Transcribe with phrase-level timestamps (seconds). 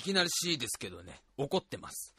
[0.00, 2.14] いきなり C ですけどね、怒ってます。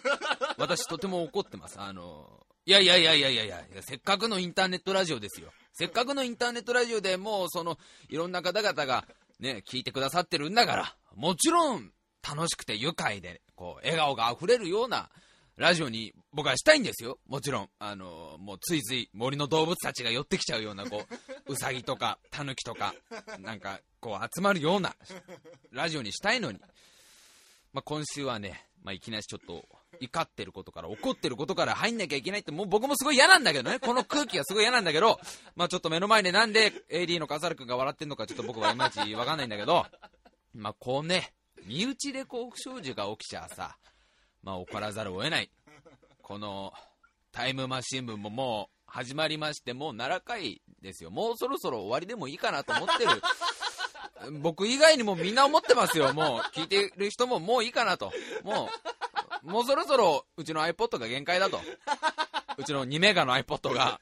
[0.56, 1.78] 私とても怒ってます。
[1.78, 5.52] あの、いやいやいやいやいやいや、せっかくのインターネットラジオですよ。
[5.74, 7.78] せっかくのインターネットラジオでもう、その、
[8.08, 9.06] いろんな方々が
[9.38, 11.92] ね、聞いてくださってるんだから、もちろん、
[12.26, 15.10] 楽しくて愉快で、こう、笑顔が溢れるような、
[15.56, 17.18] ラジオに僕はしたいんですよ。
[17.26, 17.70] もちろん。
[17.78, 21.04] あの、もうついつい森の動物たちが寄ってきちゃうような、こ
[21.48, 22.94] う、うさぎとか、タヌキとか、
[23.40, 24.94] なんか、こう集まるような、
[25.70, 26.60] ラジオにしたいのに。
[27.76, 29.62] まあ、今週はね、まあ、いきなりちょっと、
[30.00, 33.78] 怒ってることから、怒ってることから入んなきゃいけないって、もう僕もすごい嫌なんだけどね。
[33.80, 35.20] この空気がすごい嫌なんだけど、
[35.56, 39.84] まあ、ちょっと目の前でなんで AD の笠原くんが笑ってんのかちょっと僕はいまいちわかんないんだけど、
[40.54, 41.34] まあ、こうね、
[41.66, 43.76] 身内でこう不祥事が起きちゃさ、
[44.42, 45.50] まあ、怒らざるを得ない。
[46.22, 46.72] この、
[47.30, 51.10] タイムマシン部ももう始まりまして、もう7回ですよ。
[51.10, 53.10] もうそろそろ終わりでもいいかなと思ってる。
[54.40, 56.12] 僕以外にもみんな思ってますよ。
[56.14, 58.12] もう聞いてる人ももういいかなと。
[58.42, 58.68] も
[59.44, 61.60] う、もうそろそろうちの iPod が限界だと。
[62.58, 64.00] うちの2メガの iPod が。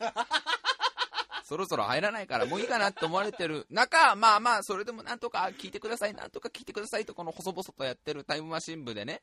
[1.44, 9.20] そろそろ入らないからもういいかなって思われてる中、まあまあ、それでもなんとか聞いてください、なんとか聞いてくださいと、この細々とやってるタイムマシン部でね、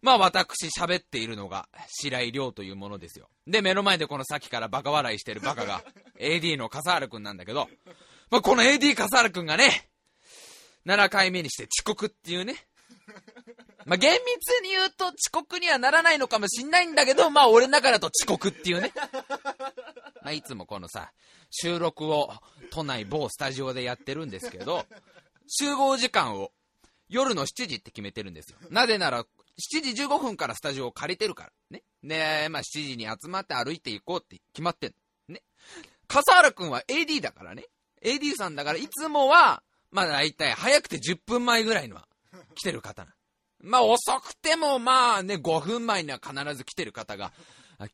[0.00, 3.28] まあ私喋っているのが白井亮というものですよ。
[3.46, 5.82] で、目の前でこのさっきからバカ笑いしてるバカが
[6.20, 7.68] AD の笠原くんなんだけど、
[8.30, 9.88] まあこの AD 笠原くんがね、
[10.86, 12.56] 7回目にして遅刻っていうね。
[13.86, 18.92] まあ厳密に言うと遅刻にはならないのかもしんないんだけど、まあ俺の中だと遅刻っていうね。
[20.22, 21.12] まあいつもこのさ、
[21.50, 22.32] 収録を
[22.70, 24.86] 都内某スタジオでやってるんですけど、
[25.46, 26.50] 集合時間を
[27.08, 28.56] 夜の7時って決めてるんですよ。
[28.70, 29.26] なぜなら、7
[29.82, 31.50] 時15分からスタジオを借りてるから。
[31.70, 31.82] ね。
[32.02, 34.94] で、まあ7時に集まって歩いていこうって決まってん
[35.28, 35.34] の。
[35.34, 35.42] ね。
[36.08, 37.66] 笠原くんは AD だからね。
[38.02, 39.62] AD さんだから、いつもは、
[39.94, 42.04] まあ大体早くて10分前ぐらいには
[42.56, 43.14] 来てる方な。
[43.60, 47.32] まあ遅くてもまあね、5分前には必ず来てる方が、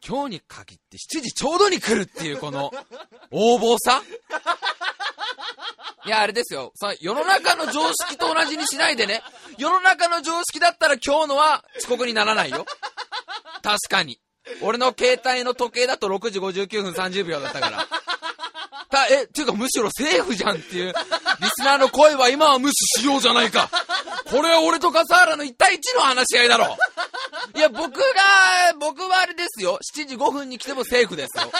[0.06, 2.72] 今日に限って7時ちょうどに来るっていうこの
[3.30, 4.02] 横暴さ
[6.06, 6.72] いや、あれですよ。
[6.74, 9.22] さ、世の中の常識と同じにしないでね。
[9.58, 12.64] 世の中の常識だったら今日のは遅刻にならないよ。
[13.62, 14.18] 確かに。
[14.62, 17.86] 俺の携帯の時計だと6時59分30秒だったから。
[18.90, 20.92] た、え、ていうかむしろセーフじゃんっていう、
[21.40, 23.70] リスナーの声は今は無視しようじゃないか。
[24.26, 26.76] これは俺と笠原の1対1の話し合いだろ。
[27.54, 28.04] いや、僕が、
[28.78, 29.78] 僕はあれですよ。
[29.96, 31.50] 7時5分に来てもセーフですよ。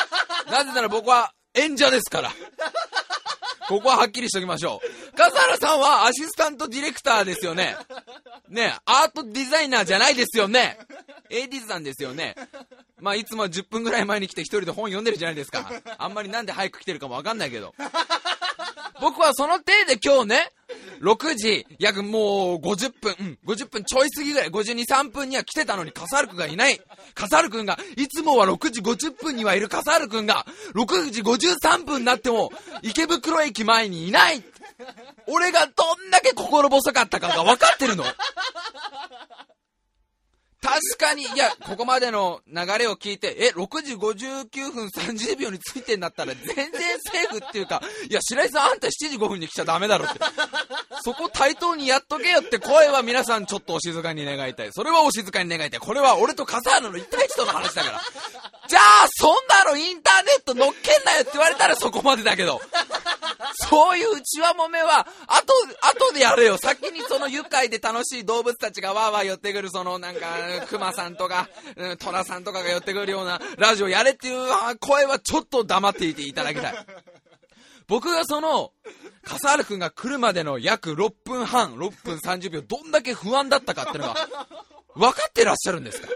[0.51, 2.31] なぜなら僕は演者ですから。
[3.71, 5.17] ここははっきりしときましょう。
[5.17, 7.77] 笠原さんはアシスタントディレクターですよね。
[8.49, 10.77] ねアートデザイナーじゃないですよね。
[11.31, 12.35] AD さんですよね。
[12.99, 15.71] まあ、いつも10分ぐらい前に来て一人で本読んでるじゃないですか。
[15.99, 17.73] あんまりなんで早く来てるかもわかんないけど。
[19.01, 20.53] 僕はその手で今日ね、
[21.01, 26.81] 6時、約もう50分、うん、50分ちょい過ぎぐらい、52、3分には来てたのに笠原くんがいない。
[27.15, 32.53] 笠原くんが、いつもは6時50分にはいる笠原くんが、6時53分になっても、
[32.83, 34.45] 池袋駅前にいない
[35.27, 38.05] 俺がどんだけ心細かったかが分かってるの
[40.71, 50.21] 確かに、いや、ここまでの流れを聞いて、え、6時59分30秒についてんだったら全然セーフっていうか、いや、白井さんあんた7時5分に来ちゃダメだろって。
[51.03, 54.73] そこ対等にやっとけよって声は皆さんちょっとお静かに願いたい。
[54.73, 55.81] それはお静かに願いたい。
[55.81, 58.01] これは俺と笠原の1対1との話だから。
[58.69, 62.61] じゃあ、そんなのインターネット乗っけんなよって言われたらそこまでだけど。
[63.69, 65.53] そういう内輪もめは、あと、
[65.83, 66.59] 後でやれよ。
[66.59, 70.27] 先にその愉快で楽しい動物たちがわーわー寄ってくる、そのなんか、
[70.67, 74.49] 熊さんとか、うん虎さんとかが寄ってくるようなラジオやれっていう
[74.79, 76.75] 声はちょっと黙っていていただきたい。
[77.87, 78.73] 僕がその、
[79.25, 84.29] 笠原くんが来るまでの約6分半、6分30秒、どんだけ不安だったかっていうのが、
[84.95, 86.09] 分かってらっしゃるんですか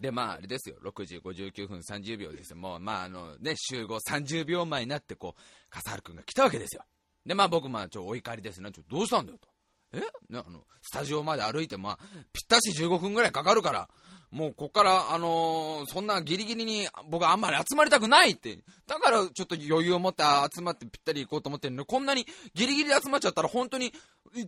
[0.00, 0.76] で、まあ、あれですよ。
[0.82, 2.56] 6時59分30秒ですよ。
[2.56, 5.40] もう、まあ、あの、ね、集合30秒前になって、こう、
[5.70, 6.84] 笠原くんが来たわけですよ。
[7.24, 8.72] で、まあ、僕、まあ、ちょ、お怒りですね。
[8.72, 9.51] ちょ、どうしたんだよ、と。
[9.92, 10.00] え？
[10.00, 11.98] ね、あの、スタジオまで歩いて、まあ、
[12.32, 13.88] ぴったし15分ぐらいかかるから、
[14.30, 18.58] もう、こっから、あのーそんなギリギリに、僕あんまり集まりたくないって。
[18.86, 20.22] だから、ちょっと余裕を持って
[20.54, 23.92] 集まってぴったり行こうと思ってるの、こんなにギリギリで集まっちゃったら、本当に、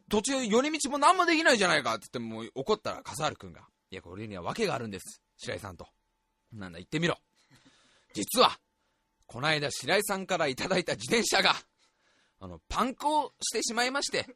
[0.08, 5.20] 途中寄り道も何もできないじゃないかって言って、もう怒ったら、笠原くんが、いや、これには訳があるんです。
[5.37, 5.87] 白井さんと。
[6.55, 7.19] なんだ、言ってみろ。
[8.14, 8.58] 実は、
[9.26, 11.55] この間、白井さんからいただいた自転車が、
[12.41, 14.26] あの、パンクをしてしまいまして、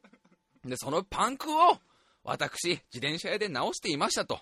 [0.65, 1.77] で、そのパンクを、
[2.23, 4.39] 私、自転車屋で直していましたと。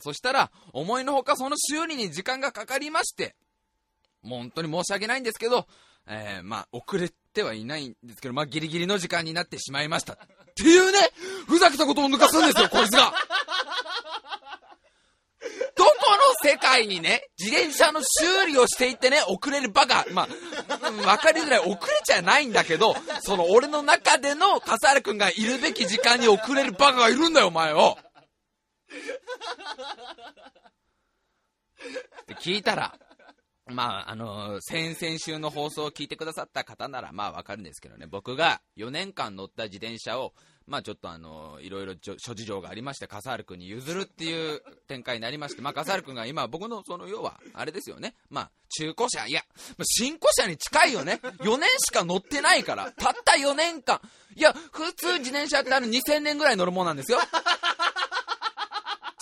[0.00, 3.34] そしたら、思いのほかその修理に時間がかかりまして、
[4.22, 5.66] 本当に申し訳ないんですけど、
[6.06, 10.14] えー、まあ、遅れてはいないんですけど、まあ、ギリギリの時間になってしまいました。
[10.14, 10.16] っ
[10.54, 10.98] ていうね、
[11.46, 13.12] ふざけたことを抜かすんですよ、こいつが。
[15.76, 15.90] どこ
[16.44, 20.28] の世界にね、自転車の修理をしていってね、遅れるバカ、まあ、
[20.90, 27.98] 分かりづらい、遅れちゃないんだけど、その俺の中での笠原君がいるべき時間に遅れるバカがいるんだよ、お前を。
[32.22, 32.98] って聞いたら、
[33.66, 40.34] まあ、あの、先々週の放送を聞いてくださった方なら、まあわかるんですけどね、僕が4年間乗った自転車を、
[40.66, 49.42] まあちょっとあの、いろいろ諸事情がありまして、笠原君に譲るっていう展開になりまして、まあ笠原君が今僕のその要は、あれですよね、まあ中古車、いや、
[49.82, 51.20] 新古車に近いよね。
[51.40, 54.00] 4年しか乗ってないから、たった4年間。
[54.36, 57.18] いや、普通自転車ってあの2000年ぐらい乗るもんなんですよ。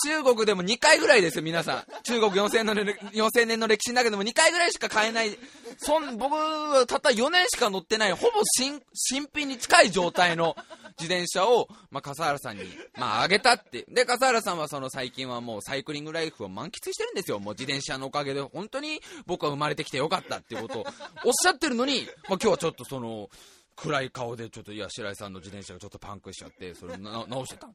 [0.04, 1.84] 中国でも2回ぐらいですよ、皆さん。
[2.02, 2.82] 中国4000年の
[3.12, 5.38] 4000年の歴史の中でも2回ぐらいしか買えない。
[5.78, 10.56] そん、僕はたった4年しか乗ってない、ほぼ新、新品に近い状態の
[10.98, 12.64] 自転車を、まあ、笠原さんに、
[12.96, 13.84] まあ、あげたって。
[13.88, 17.38] で、笠原さんはその最近はもうサイクリングライフを満喫してるんですよ。
[17.38, 20.86] もう自転車のおかげで、本当に僕は生まれてきてよかったっていうことを
[21.24, 23.30] おっしゃってるのに、まあ、今日はちょっとその、
[23.76, 27.68] 暗い顔でちょっと、いや、白井さんの自転車がちょっとパンクしちゃって、それ直してた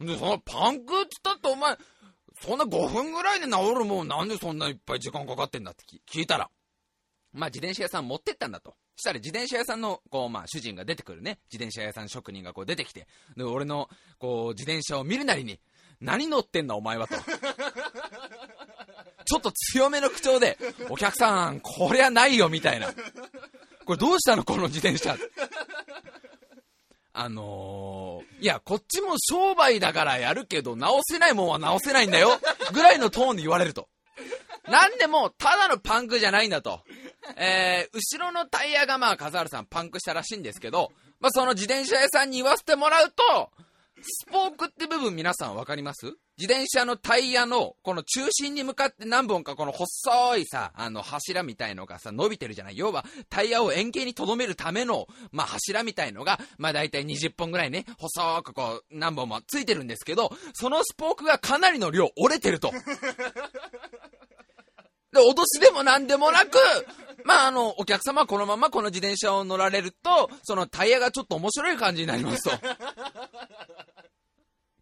[0.00, 1.76] で、そのパンクっつったってお前、
[2.40, 6.50] そんな5分ぐらいで治るもんなんでそんないっぱい時間かかってんだって聞いたら、
[7.32, 8.74] まあ自転車屋さん持ってったんだと。
[8.96, 11.38] したら自転車屋さんの、こう、まあ主人が出てくるね。
[11.50, 13.06] 自転車屋さん職人がこう出てきて、
[13.36, 13.88] で、俺の、
[14.18, 15.58] こう、自転車を見るなりに、
[16.00, 17.14] 何乗ってんだお前はと。
[19.24, 20.58] ちょっと強めの口調で、
[20.90, 22.92] お客さん、こりゃないよみたいな。
[23.84, 25.16] これどうしたのこの自転車。
[27.14, 32.30] あのー、いや、こっちも商売だからやるけど、直せないもんは直せないんだよ。
[32.72, 33.88] ぐらいのトーンで言われると。
[34.68, 36.80] なんでも、ただのパンクじゃないんだと。
[37.36, 40.90] えー、後ろのタイヤがまあ、笠原さんパンクしたらしいんですけど、
[41.20, 43.50] まあ、その自転車屋さんに言わせてもらうと、
[44.02, 46.06] スポークって部分皆さん分かります？
[46.38, 52.76] 自転車のタイヤのこの中心に向かって何本かこの細いさ、あの柱みたいのがさ、伸びてるじゃない？
[52.76, 62.72] 要はタイヤを円形に留めるための、まあ柱みたいのが、まあ大体20本ぐらいね、細くこう何本もついてるんですけど、そのスポークがかなりの量折れてると。
[65.12, 66.56] で、脅しでも何でもなく、
[67.24, 72.50] まあ、あの、お客様はこのままこの自転車を乗られると、そのタイヤがちょっと面白い感じになりますと。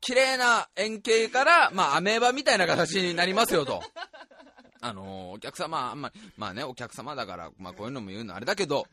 [0.00, 3.82] 綺麗な円形から、まあ、アメーバみたいな形になりますよと。
[4.80, 8.86] あの、お客様、あんまあ、まあね、お客様だから、まあ、こういうのも言うのあれだけど、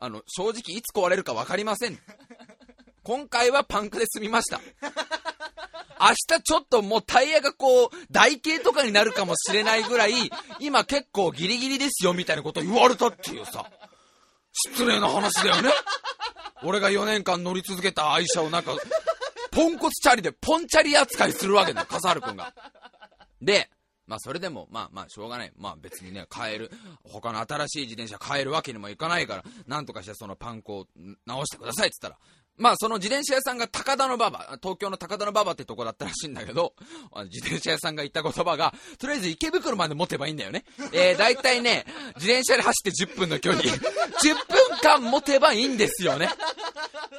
[0.00, 1.98] あの、正直いつ壊れるか分かりません。
[3.02, 4.60] 今回はパンクで済みました。
[6.00, 10.12] 明日ちょっともうタイヤがこう、台形とかになるかもしれないぐらい、
[10.60, 13.70] 今結構ギリギリですよみたいなこと言われたっていうさ、
[14.52, 15.70] 失礼な話だよね。
[16.62, 18.76] 俺が4年間乗り続けた愛車をなんか、
[19.50, 22.54] ポンコツチャリでポンチャリ扱いするわけだよ、笠原くんが。
[23.40, 23.70] で、
[24.06, 25.52] まあそれでも、まあまあしょうがない。
[25.56, 26.70] まあ別にね、買える、
[27.04, 30.86] 他の新しい自転車買えるわけにもいかないから、なんとかしてそのパンクを
[31.26, 32.18] 直してくださいって言ったら、
[32.56, 36.74] まあその自転車屋さんが高田の馬場、東京の高田の馬場ってとこだったらしいんだけど、
[37.24, 40.64] 自転車屋さんが言った言葉が、とりあえず池袋まで持てばいいんだよね。
[40.92, 41.84] えー、大体ね、
[42.16, 46.28] 自転車で走って10分の距離、10分間持てばいいんですよね。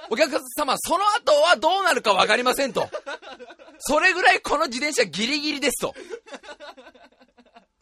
[0.10, 2.90] お客様、その後はどうなるか分かりませんと。
[3.80, 5.94] それぐらいこの自転車ギリギリですと。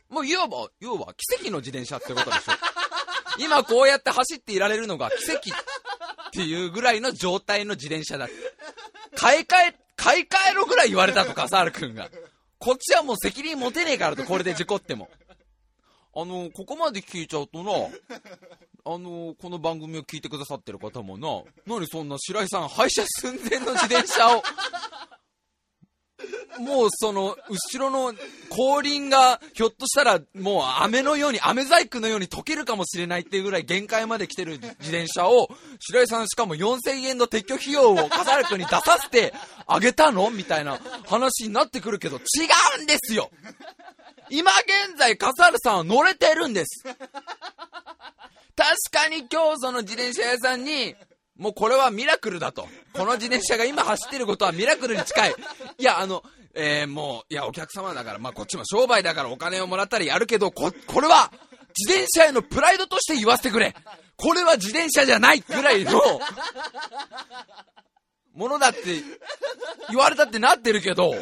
[0.10, 2.54] もういわば、要は奇跡の自転車ってことでしょ。
[3.40, 5.50] 今こうやって走っていられるのが奇跡
[6.34, 8.28] っていうぐらいの状態の自転車だ。
[9.16, 12.10] 買い替え、買い替えろぐらい言われたと、笠原くんが。
[12.58, 15.10] こっちはもう責任持てねえからと、これで事故っても。
[16.16, 17.72] あの、ここまで聞いちゃうとな、
[18.86, 21.28] あの、この番組を聞いてくださってる方もな、
[21.68, 24.44] 何そんな白井さん、廃車寸前の自転車を、
[26.60, 28.14] もうその、後ろの
[28.50, 35.50] 後輪が、ひょっとしたら、もう飴のように、飴細工のように溶けるかもしれないっていうぐらい限界まで来てる自転車を、
[35.80, 39.34] 白井さんしかも4000円の撤去費用を笠原君に出させて
[39.66, 42.20] あげたのみたいな話になってくるけど、違
[42.80, 43.32] うんですよ
[44.30, 46.84] 今現在、笠原さんは乗れてるんです。
[48.56, 50.96] 確かに今日その自転車屋さんに、
[51.44, 52.70] もうこれはミラクルだと。
[52.94, 55.36] この自転車が今走ってることはミラクルに近い。
[55.78, 56.24] いや、あの、
[56.54, 61.34] えー、もう、いや、お客様だから、まあ、こっちも商売だからお金をもらったりやるけど、こ、これは、
[61.78, 63.76] 自転車へのプライドとして言わせてくれ。
[64.16, 66.00] これは自転車じゃないぐらいの、
[68.34, 68.80] ものだって
[69.90, 71.18] 言われたってなってるけど、走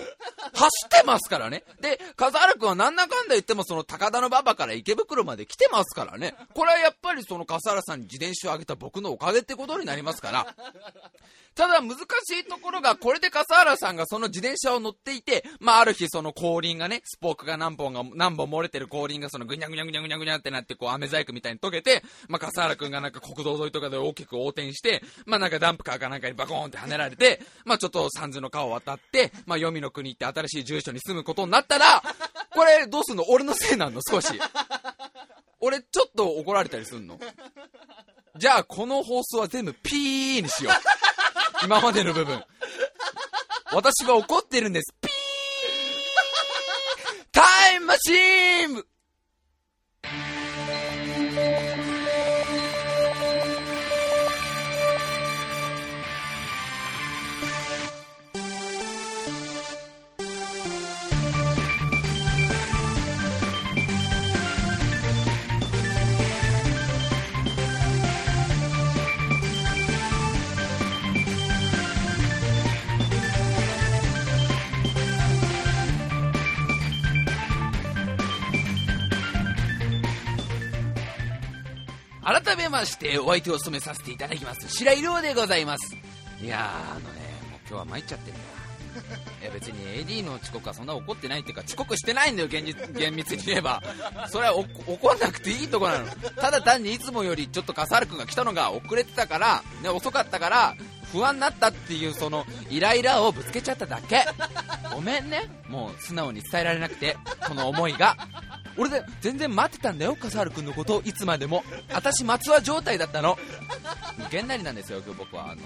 [0.86, 1.64] ってますからね。
[1.82, 6.36] で、笠原くんはなんだかんだ言ってもその高田の馬場から池袋まで来てますからね。
[6.54, 10.56] これはやっぱりその笠原さんに自転車をあげた僕のおかげってことになりますから。
[11.54, 32.02] ただ難しいところが、これで笠原さんがその自転車を乗っていて、まあある日その後輪がね、スポークが何本が、何本漏れてる後輪がそのぐにゃぐにゃぐにゃぐにゃぐにゃってなってこう飴細工みたいに溶けて、まあ笠原くんがなんか国道沿いとかで大きく横転して、まあなんかダンプカーかなんかにバコーンって跳ねられて、まあちょっと三途の川を渡って、まあ黄泉の国って新しい住所に住むことになったら、
[32.56, 33.26] これどうすんの？
[33.30, 34.02] 俺のせいなんの？
[34.10, 34.28] 少し。
[35.60, 37.20] 俺ちょっと怒られたりすんの？
[38.38, 40.74] じゃあこの放送は全部ピーにしよう。
[41.64, 42.44] 今までの部分。
[43.74, 44.94] 私は怒ってるんです。
[45.02, 45.12] ピー
[47.32, 47.42] タ
[47.76, 48.86] イムマシーン
[82.24, 85.96] 改めましてお相手を務めさせていただきます白井亮でございます。
[86.42, 87.06] いやーあのね
[87.52, 88.52] もう今日は参っちゃってるんだ
[89.42, 93.82] いや別に AD の遅刻はそんな怒ってないっていうか遅刻してないんだよ現実厳密に言えば。
[94.30, 96.06] それは怒んなくていいとこなの。
[96.36, 100.76] ただ単にいつもよりちょっと笠原君が来たのが遅れてたから、ね、遅かったから
[101.12, 104.26] 不安になったっていうそのイライラをぶつけちゃっただけ。
[104.94, 105.50] ごめんね。
[105.68, 108.18] もう素直に伝えられなくてこの思いが。
[108.78, 110.98] 俺で全然待ってたんだよ笠原君のこと。
[110.98, 111.64] をいつまでも。
[111.94, 113.38] 私松葉状態だったの。
[114.30, 115.52] げんなりなんですよ今日僕は。
[115.52, 115.62] あの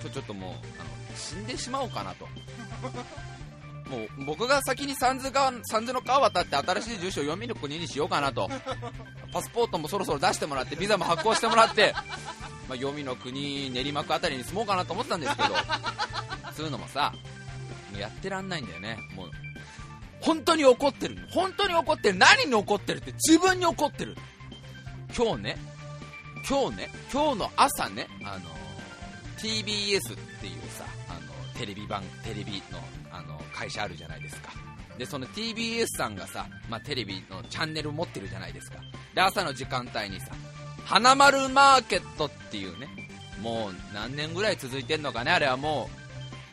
[0.00, 2.26] 今日ちょっともうあの死んでしまおうかなと。
[3.88, 8.48] もう僕が先に三途川三途の川渡って新しい住所を読みの国にしようかなと。
[9.32, 11.92] パスポートもそろそろ出してもらってビザも発行してもらって、
[12.68, 15.48] まあ、読みの国練馬区あたりに住もうかなと思ってたんですけど。
[16.54, 17.12] そういうのもさ
[17.90, 18.98] もうやってらんないんだよね。
[19.14, 19.30] もう
[20.22, 22.18] 本当に怒ってる本当に怒ってる。
[22.18, 23.12] 何に怒ってるって？
[23.12, 24.16] 自分に怒ってる。
[25.16, 25.56] 今日ね
[26.48, 28.44] 今日ね今日の朝ねあの
[29.38, 31.20] TBS っていうさあの
[31.58, 32.78] テレビ版テレビの
[33.10, 34.50] あの会社あるじゃないですか。
[34.98, 38.78] でその TBS さんがさ、まあ、テレビのチャンネル持ってるじゃないですか。
[39.14, 40.28] で朝の時間帯にさ
[40.84, 42.88] 花丸マーケットっていうね
[43.40, 45.90] もう何年ぐらい続いてるのかねあれはも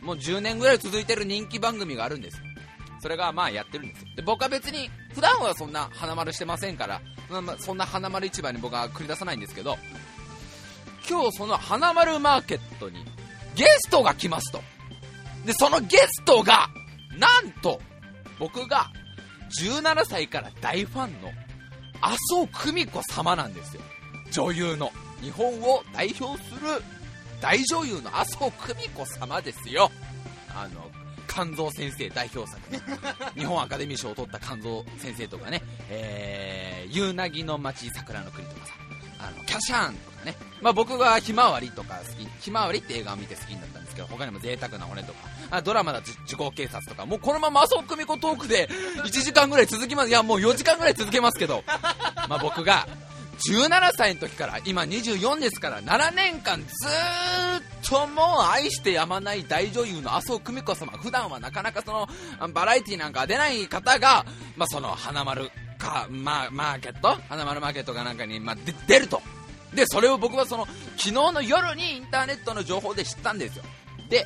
[0.02, 2.44] うもう10年ぐらい続いてる人気番組があるんですよ。
[3.02, 4.08] それがまあやってるんですよ。
[4.16, 7.02] で僕は別に普段はそんな花丸してませんから、
[7.60, 9.78] そんな花丸市場に僕は繰り出さないんですけど
[11.10, 13.06] 今日その花丸マーケットに
[13.56, 14.62] ゲストが来ますと。
[15.46, 16.68] でそのゲストが
[17.18, 17.80] なんと
[18.40, 18.92] 僕が
[19.62, 21.30] 17歳から大ファンの
[22.02, 23.82] 麻生久美子様なんですよ。
[24.32, 24.92] 女優の。
[25.22, 26.82] 日本を代表する
[27.42, 29.92] 大女優の麻生久美子様ですよ。
[30.56, 30.89] あの
[31.30, 32.82] 肝臓先生代表作ね。
[33.38, 38.74] 日本アカデミー賞を取った肝臓先生とかね、えー、夕凪の街桜の国とかさ。
[39.22, 42.28] あのキャシャーンとかね、まあ、僕がひまわりとか好き。
[42.42, 45.20] ひまわりって映画を見て好きになったんですけど他にも贅沢な骨とか。
[45.52, 47.06] あドラマだと時効警察とか。
[47.06, 48.70] もうこのまま麻生久美子トークで
[49.04, 50.10] 1時間ぐらい続きます。
[50.10, 51.64] いやもう4時間ぐらい続けますけど、
[52.30, 52.88] まあ、僕が
[53.40, 60.92] 17歳の時から今24ですから7年間ずっともう愛してやまない大女優の麻生久美子様。
[60.94, 62.08] 普段はなかなかその
[62.50, 64.26] バラエティなんか出ない方が、
[64.58, 67.18] まあ、その花丸か、まあ、マーケット？
[67.30, 69.22] 花丸マーケットかなんかに、まあ、出ると。
[69.74, 70.66] でそれを僕はその
[70.98, 73.64] 昨日の夜にインターネットの情報で知ったんですよ。
[74.10, 74.26] で、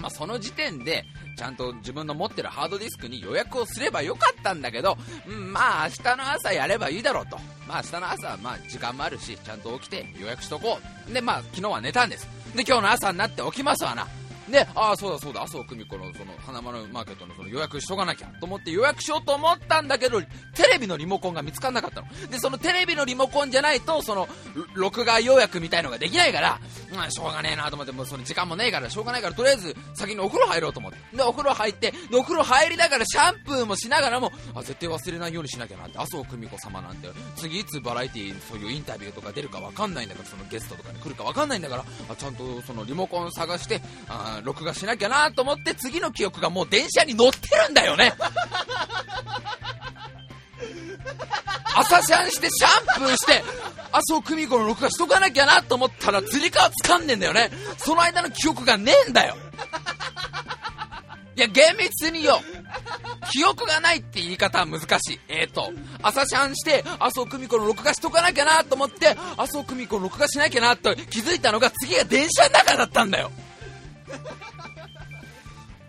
[0.00, 1.04] まあ、その時点で
[1.36, 4.96] ちゃんと自分の持ってるハードディスクに予約をすればよかったんだけど、
[5.28, 7.38] うん、まあ明日の朝やればいいだろうと。
[7.68, 10.78] まあ明日の朝はまあ時間もあるし、ちゃんと起きて予約しとこ
[11.08, 11.12] う。
[11.12, 12.26] で、まあ昨日は寝たんです。
[12.54, 14.08] で、今日の朝になって起きますわな。
[14.48, 20.28] で、ああ、そうだそうだ、麻生久美子のその花丸マーケットのその予約しとかなきゃと思って予約しようと思ったんだけど、テ
[20.72, 22.08] レビのリモコンが見つからなかったの。
[22.30, 24.28] で、そのテレビのリモコンじゃないと、その、
[24.74, 26.60] 録画予約みたいのができないから、
[26.94, 31.16] まあ、しょうがねえなと思って、もうその時間もねえから、しょうがないから、とりあえず先にお風呂入ろうと思って。
[31.16, 48.12] で、お風呂入って、で、お風呂入りながらシャンプーもしながらも、あ、絶対忘れないようにしなきゃなって、麻生久美子様なんて、次いつバラエティそういうインタビューとか出るかわかんないんだから、そのゲストとかに来るかわかんないんだから、あちゃんとそのリモコン探して、あ録画しなきゃななと思って次の記憶がもう電車に乗ってるんだよね
[51.74, 53.42] 朝シャンしてシャンプーして
[53.96, 57.50] 麻生久美子の録画しとかなきゃなと思ったら、釣り革掴んでんだよね。
[57.78, 59.36] その間の記憶がねえんだよ。
[61.34, 62.40] いや、厳密によ。
[63.30, 65.20] 記憶がないって言い方は難しい。
[65.28, 73.30] えーと、朝シャンして、麻生久美子の録画しとかなきゃなと思って、麻生久美子の録画しなきゃなと気づいたのが、次が電車の中だったんだよ。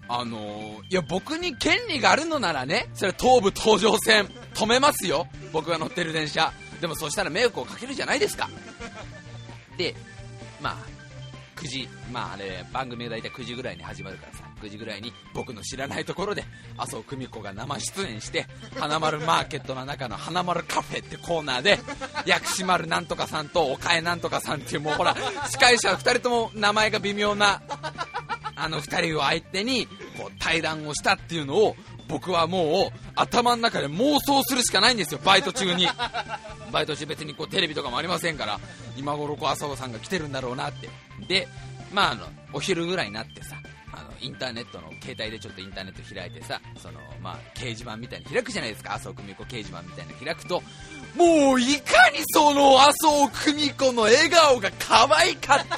[0.09, 5.27] あのー、いや、僕に権利があるのならね、それは東武東上線、止めますよ。
[5.51, 6.53] 僕が乗ってる電車。
[6.79, 8.49] でもそしたら迷惑をかけるじゃないですか。
[9.77, 9.93] で、
[10.61, 10.77] まあ、
[11.59, 16.43] 9時、まああれ、番組が大体9時ぐらいに始まるからさ、9時ぐらいに僕の知らないところで
[16.77, 18.45] 麻生久美子が生出演して
[18.75, 21.79] 花丸マーケットの中の花丸カフェってコーナーで
[22.25, 25.15] 薬師丸なんとかさんと岡江なんとかさんっていうもうほら
[25.49, 27.61] 司会者2人とも名前が微妙な
[28.55, 29.87] あの2人を相手に
[30.17, 31.75] こう対談をしたっていうのを
[32.07, 35.87] 僕はもう頭の中で妄想するしかないんですよバイト中に。
[36.71, 38.59] バイト中別にこうテレビとかもありませんから
[38.97, 40.89] 今頃こう麻生さんが来てるんだろうなって。
[41.27, 41.47] で
[41.93, 43.55] まああのお昼ぐらいになってさ
[44.21, 48.95] インターネットの携帯でちょっとインターネット開いてさその、まあ、掲示板みたいに開くじゃないですか。
[48.95, 50.61] 麻生久美子掲示板みたいな開くと
[51.15, 55.77] もういかにその麻生久美子の笑顔が可愛かった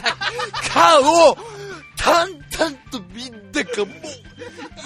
[0.69, 1.37] かを
[1.97, 3.95] 淡々とみんながもう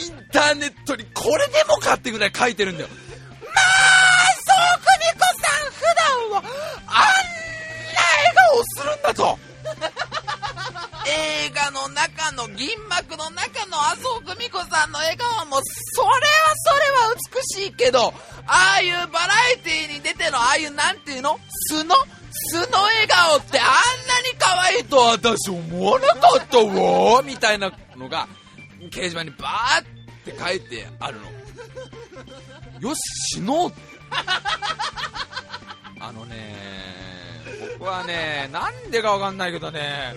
[0.01, 2.89] インターネットにこれでもかってぐらい書いてるんだよ。
[2.89, 2.99] まあ
[4.41, 5.81] そう久美子さん普
[6.31, 6.43] 段は
[6.87, 7.13] あん
[7.93, 9.39] な笑顔するんだと。
[11.05, 16.11] 映画の中の銀幕の中の麻生久美子さんの笑顔もそれは
[16.55, 18.13] それは美しいけど
[18.47, 21.39] ああいうバラエティーに出てのああいうなんていうの？
[21.67, 21.95] 素の？
[22.31, 23.69] 素の笑顔ってあんな
[24.21, 28.27] に可愛いと私思わなかったわみたいなのが
[28.89, 29.85] 掲示板にバーっ
[30.25, 32.89] て書いてあるの。
[32.89, 32.99] よし
[33.35, 33.73] 死のう。
[35.99, 36.55] あのね
[37.79, 40.15] 僕はねなんでかわかんないけどね。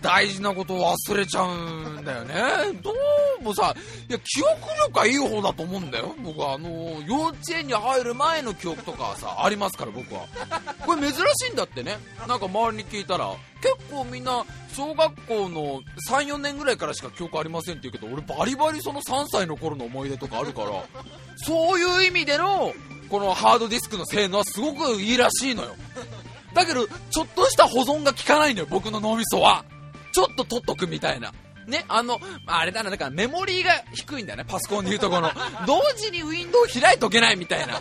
[0.00, 2.34] 大事なことを忘れちゃうんだよね。
[2.82, 2.92] ど
[3.40, 3.74] うもさ、
[4.08, 4.50] いや、記憶
[4.86, 6.14] 力はいい方だと思うんだよ。
[6.22, 6.68] 僕は、あの、
[7.06, 10.26] 幼稚園に入る前の記憶とかはさ、ありますから、僕は。
[10.86, 11.98] これ珍しいんだってね。
[12.28, 20.70] なんか周りに聞いたら、結構みんな、小学校の3、4年ぐらいからしか記憶ありませんって言うけど、俺バリバリその3歳の頃の思い出とかあるから、
[21.36, 22.72] そういう意味での、
[23.08, 25.74] このハードディスクの性能はすごくいいらしいのよ。
[26.54, 29.64] だけど、ちょっとした保存が効かないのよ、僕の脳みそは。
[30.18, 31.32] ちょっと取っとくみたいな。
[31.68, 35.30] ね、あの、あれだな、だからメモリーが低いんだよね、パソコンでいうとこの。
[35.64, 37.80] 同時にウィンドウ開いとけないみたいな。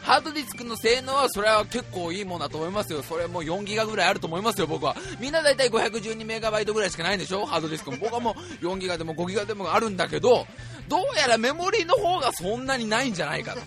[0.00, 3.02] ハードディスクの性能はそれは結構いいものだと思いますよ。
[3.02, 4.96] それも4ギガぐらいあると思いますよ、僕は。
[5.18, 7.98] みんな大体512メガバイトぐらいしかないんでしょハードディスクも。
[7.98, 10.46] 僕はもう4ギガでも5ギガでもあるんだけど、
[10.88, 13.60] どうやらメモリーの方がそんなにないんじゃないかと。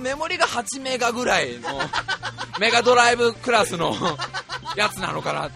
[0.00, 1.68] メモリが8メガぐらいの
[2.58, 3.94] メガドライブクラスの
[4.74, 5.50] やつなのかな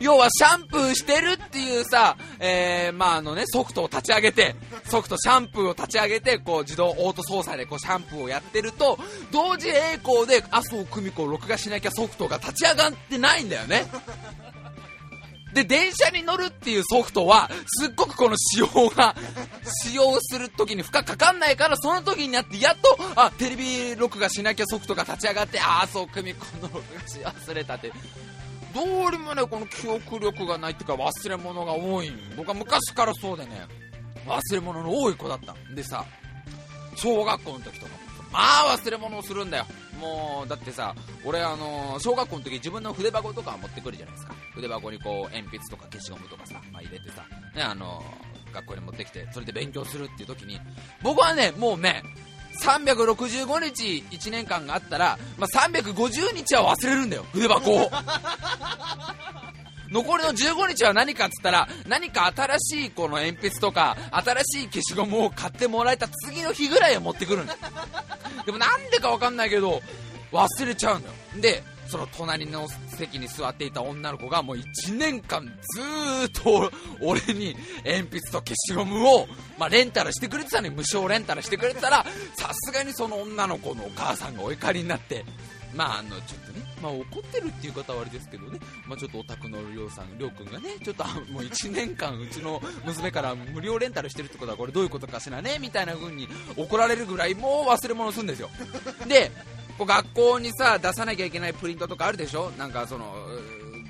[0.00, 8.98] 要はシャンプーしてるっていうさ、えー、まああのね、ソフトを立ち上げて、ソフトシャンプーを立ち上げて、こう自動オート操作でこうシャンプーをやってると、
[9.30, 13.86] 同時並行で麻生久美子を録画しなきゃソフトが立ち上がってないんだよね。
[15.52, 19.16] で、電車に乗るっていうソフトは、すっごくこの仕様が、
[19.84, 27.92] 使用する時に負荷かかんないから、その時になって、やっと、あ、テレビ録画しなきゃソフトが立ち上がって、あ、そう、久美子の録画し忘れたって。
[28.74, 32.12] どうりもねこの記憶力がないっていうか忘れ物が多い。
[32.36, 33.66] 僕は昔からそうでね
[34.26, 36.04] 忘れ物の多い子だったんでさ
[36.96, 37.92] 小学校の時とか。
[38.32, 38.38] ま
[38.72, 39.66] あ忘れ物をするんだよ。
[40.00, 44.34] もうだってさ俺あの小学校の時自分の筆箱とか持ってくるじゃないですか。
[44.54, 48.02] 筆箱にこう鉛筆とか消しゴムとかさ、まあ、入れてさねあの
[48.52, 50.60] 学校に持ってきてそれで勉強するっていう時に
[51.02, 52.02] 僕はねもうね
[52.62, 57.90] 365日1年間があったら、まあ、350日は忘れるんだよ、筆箱を。
[59.90, 67.58] 残りの15日は何かっつったら、何か新しいこの鉛筆とか、新しい消しゴムを買ってもらえた次の日ぐらいは持ってくるんだよ。
[68.46, 69.82] でもなんでかわかんないけど、
[70.32, 71.14] 忘れちゃうんだよ。
[71.36, 75.50] で、その隣の席に座っていた女の子がもう1年間ず
[76.26, 76.70] っと
[77.02, 79.26] 俺に鉛筆と消しゴムを、
[79.58, 82.04] まあ、レンタルしてくれてたのに無償レンタルしてくれてたら
[82.36, 85.24] さすがにその女の子のお母さんがお怒りになって
[85.74, 98.50] まああのちょっとね、まあ、怒ってるっていう方はあれですけどね、まあ、ちょっとお宅のりょうさん、りょうくんがね、ちょっともう1年間うちの娘から無料レンタルしてるってことはこれどういうことかしらねみたいな風に怒られるぐらいもう忘れ物するんですよ。
[99.06, 99.30] で
[99.80, 102.50] こう学校にさ出さなきゃいけないプリントとかあるでしょ？
[102.58, 103.14] なんかその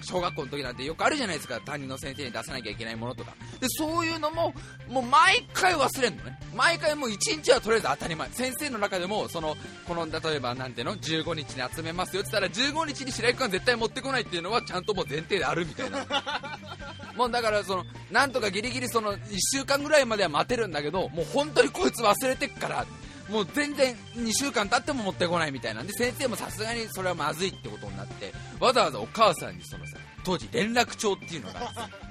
[0.03, 1.61] 小学校の時なんてよくあるじゃないですか。
[1.61, 3.33] 担任の先生に出さなきゃいけないものとか。
[3.59, 4.55] でそういうのも
[4.89, 6.39] もう毎回忘れんのね。
[6.55, 8.29] 毎回もう1日はとりあえず当たり前。
[8.31, 9.57] 先生の中でもその
[9.89, 16.07] この例えばなんていうの？15日に集めますよって言ったら15日に白井君は絶対持ってこないっていうのはちゃんともう前提であるみたいな。
[17.17, 19.19] もうだからそのなんとかギリギリその1
[19.59, 22.87] 週間ぐらいまでは待てるんだけどもう本当にこいつ忘れてっから
[23.31, 32.10] もう全然2週間経っても持ってこないみたいなんで先生もさすがにそれはまずいってことになってわざわざお母さんにそのさ当時連絡帳っていうのがあって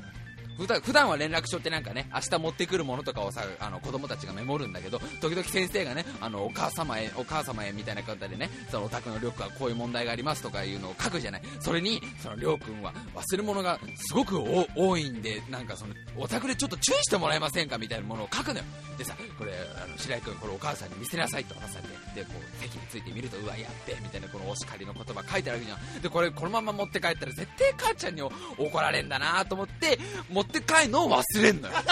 [0.60, 11.42] 普段普段は連絡帳ってなんかね明日持ってくるものとかをさあの子供たちがメモるんだけど時々先生がねあのお母様へお母様へみたいな方でねそのお宅のりょうくんはこういう問題がありますとかいうのを書くじゃない。
[11.60, 14.38] それにそのりょうくんは忘れ物がすごく
[14.76, 18.66] 多いんでなんかそのお宅でちょっと注意してもらえませんかみたいなものを書くのよ。
[18.98, 21.56] でさこれあの白井君これお母さんに見せなさいと。
[21.60, 26.02] 渡されてでこう席についてみるとうわやっべみたいなこのお叱りの言葉書いてあるわけじゃん。
[26.02, 28.34] でこれこのまま持って帰ったら絶対母ちゃんに怒
[28.80, 31.74] られんだなと思って持って帰るのを忘れんのよ。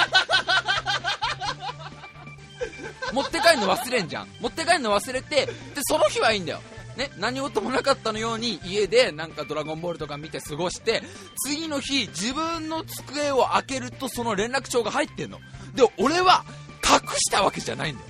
[3.13, 4.27] 持って帰るの忘れんじゃん。
[4.39, 5.51] 持って帰るの忘れてで
[5.83, 6.61] その日はいいんだよ。
[6.95, 11.03] ね、何事もなかったのように家でなんかドラゴンボールとか見て過ごして
[11.45, 15.39] 次の日自分の机を開けるとその連絡帳が入ってんの。
[15.75, 16.43] で俺は
[16.83, 18.07] 隠したわけじゃないんだよ。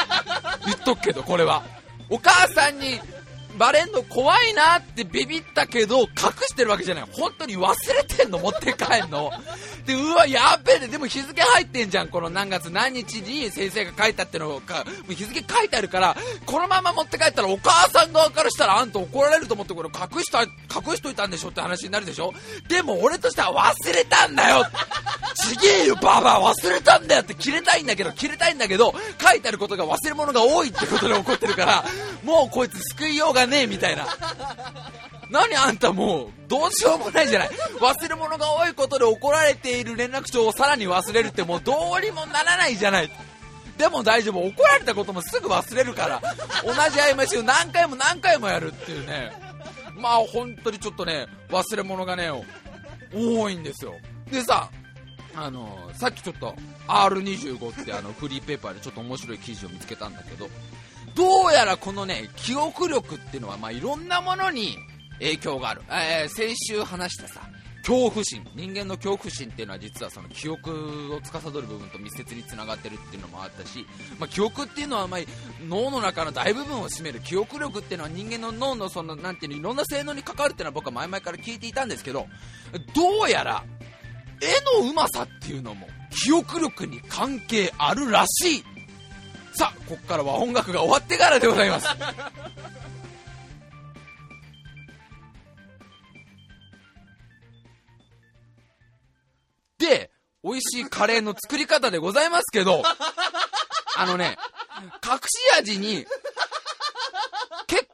[0.64, 1.62] 言っとくけどこれは。
[2.10, 3.00] お母さんに
[3.58, 6.06] バレんの怖いなってビビったけど、隠
[6.46, 7.04] してるわけじゃない。
[7.12, 9.30] 本当に忘れてんの持って帰んの。
[9.86, 10.88] で、うわ、やべえね。
[10.88, 12.08] でも日付入ってんじゃん。
[12.08, 22.32] この何月何日に先生が書いたってのが、日付書いてあるから、このまま持って帰ったらお母さん側からしたらあんた怒られると思ってこれ隠した、隠しといたんでしょって話になるでしょ
[22.68, 24.64] でも俺としては忘れたんだよ
[25.34, 31.84] ちげえよ、ババア忘れたんだよって切れたいんだけど、切れたいんだけど、書いてあることが忘れ物が多いってことで怒ってるから、
[32.22, 34.06] もうこいつ救いようがねえみたいな。
[35.30, 37.50] 何あんたもう、どうしようもないじゃない。
[37.80, 43.10] 忘れ物が多いことで怒られている連絡帳をさらに忘れるってもうどうにもならないじゃない。
[43.78, 46.22] でも大丈夫、怒られたこともすぐ忘れるから、
[46.64, 49.32] 同じ過ちを何回も何回もやるっていうね。
[49.96, 52.30] まあ本当にちょっとね、忘れ物がね、
[53.12, 53.94] 多いんですよ。
[54.30, 54.70] でさ、
[55.36, 56.54] あのさっきちょっと
[56.86, 60.48] R25 ってあのフリーペーパーでちょっと面白い記事を見つけたんだけど
[61.14, 64.76] どうやらこのね記憶力っていうのは、まあ、いろんなものに
[65.18, 67.40] 影響がある、えー、先週話したさ
[67.84, 68.42] 恐怖心。
[68.54, 73.86] 人間の恐怖心っていうのは実はその記憶を司る部分と密接につながってるっていうのもあったし、
[74.18, 75.20] まあ、記憶っていうのはまあ
[75.68, 77.20] 脳の中の大部分を占める。
[77.20, 82.26] 記憶力っていうのは人間の脳のそのなていうのいろんな性能に関わるっていうのは僕は前々から聞いていたんですけど
[82.94, 83.62] どうやら
[84.40, 85.86] 絵のうまさっていうのも
[86.22, 88.64] 記憶力に関係あるらしい。
[89.56, 91.86] さあここからは音楽が終わってからでございます。
[99.78, 100.10] で
[100.42, 102.82] 美味しいカレーの作り方でございますけど
[103.96, 104.36] あのね
[105.04, 106.06] 隠し味に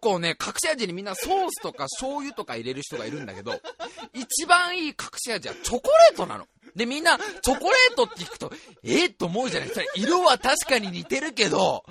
[0.01, 3.53] 構ね、隠し味にみんなソースとか醤油とか入れる人がいるんだけど、
[4.15, 6.47] 一番いい隠し味はチョコレートなの。
[6.77, 11.85] で、みんな、チョコレートって聞くと、えー、と思うじゃないそれ色は確かに似てるけど、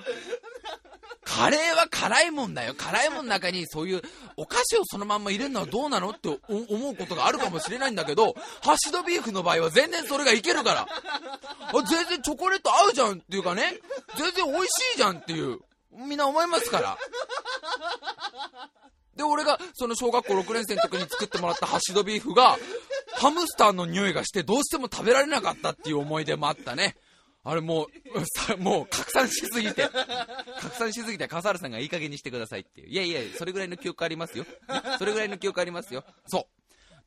[1.30, 2.74] カレーは辛いもんだよ。
[2.74, 4.02] 辛いもんの中にそういう
[4.36, 10.88] お菓子をそのまんま入れるのはどうなのって思うことがあるかもしれないんだけど、ハッシュドビーフの場合は全然それがいけるから。
[11.72, 13.78] あ全然チョコレート合うじゃんっていうかね、
[14.16, 15.60] 全然美味しいじゃんっていう、
[15.92, 16.98] みんな思いますから。
[19.16, 22.56] で、俺が、その小学校6年生の時に作ってもらったハッシュドビーフが、
[23.14, 26.96] ハムスターの匂いがして、どうしても食べられなかったっていう思い出もあったね。
[27.42, 27.86] あれも
[28.58, 29.88] う、もう拡散しすぎて、
[30.60, 32.88] 拡散しすぎて、笠原さんがいい加減にしてくださいっていう。
[32.88, 34.44] いやいや、それぐらいの記憶ありますよ。
[34.98, 36.04] それぐらいの記憶ありますよ。
[36.26, 36.44] そう。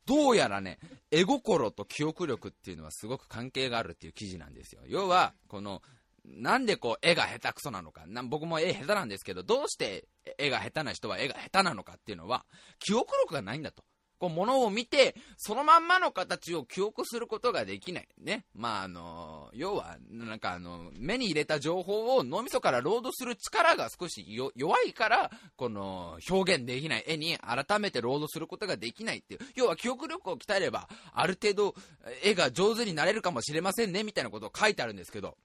[0.06, 0.80] どうやらね、
[1.12, 4.82] 絵心と記憶力っていうのはすごく関係があるっていう記事なんですよ。
[4.88, 5.82] 要は、この、
[6.26, 8.06] なんでこう絵が下手くそなのか。
[8.26, 10.08] 僕も絵下手なんですけどどうして
[10.38, 12.46] 絵が下手な人は絵が下手なのかっていうのは
[12.80, 13.84] 記憶力がないんだと。
[14.20, 18.08] こう物を見てそのまんまの形を記憶することができない。
[18.22, 18.46] ね。
[18.56, 27.04] まああの要はなんかあの目に入れた情報を脳みそからロードする力が少し弱いからこの表現できない。
[27.06, 29.40] 絵に改めてロードすることができないっていう。
[29.56, 31.76] 要は記憶力を鍛えればある程度
[32.24, 35.36] 絵が上手になれるかもしれませんねみたいなことを書いてあるんですけど。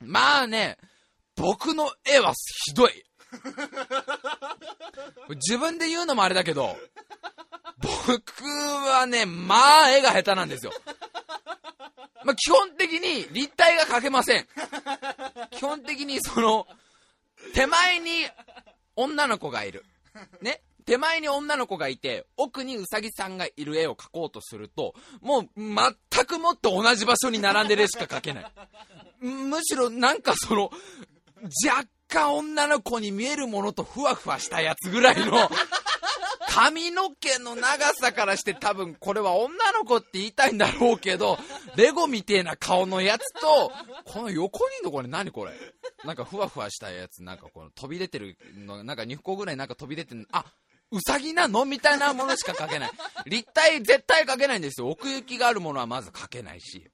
[0.00, 0.76] まあね、
[1.36, 2.32] 僕の絵は
[2.66, 3.04] ひどい。
[5.36, 6.76] 自分で言うのもあれだけど、
[7.78, 10.72] 僕はね、まあ絵が下手なんですよ。
[12.24, 14.48] まあ、基本的に立体が描けません。
[15.52, 16.66] 基本的にその、
[17.54, 18.26] 手前に
[18.96, 19.84] 女の子がいる。
[20.40, 20.62] ね。
[20.86, 28.46] 手前に女の子がいて、奥にうさぎさんがいる絵を描こうとすると、もう全くもって同じ場所に並んでる絵しか描けない。
[29.20, 30.70] むしろなんかその、
[31.66, 35.50] 若干女の子に見えるものとふわふわしたやつぐらいの
[36.48, 41.38] 髪の毛の長さからして多分これは女の子って言いたいんだろうけど、
[41.74, 43.72] レゴみてえな顔のやつと、
[44.04, 45.52] この横にいるのこれ何これ？
[46.04, 50.44] なんかふわふわしたやつ、なんかこの飛び出てるの、なんか2個ぐらいなんか飛び出てる、あ、
[50.92, 52.90] うさぎなのみたいなものしか描けない。
[53.26, 54.88] 立体絶対描けないんですよ。
[54.88, 56.88] 奥行きがあるものはまず描けないし。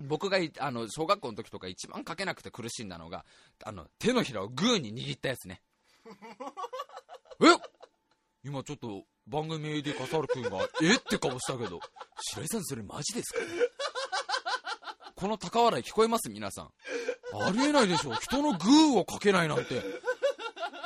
[0.00, 3.24] 僕があの小学校の時とか一番描けなくて苦しんだのが、
[3.64, 5.62] あの手のひらをグーに握ったやつね。
[7.42, 7.46] え
[8.42, 10.94] 今ちょっと番組 AD 笠原君が、え？
[10.96, 11.80] って顔したけど、
[12.32, 13.40] 白井さんそれマジですか？
[15.14, 16.30] この高笑い聞こえます？
[16.30, 16.72] 皆さん。
[17.32, 18.14] ありえないでしょ。
[18.14, 19.82] 人のグーをかけないなんて。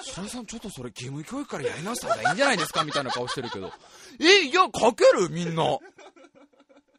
[0.05, 2.85] 白井さんちょっとそれ義務教育からやり直した方がいいんじゃないですか？
[2.85, 3.73] みたいな顔してるけど。
[4.21, 5.31] え、いや、かける？
[5.31, 5.79] みんな。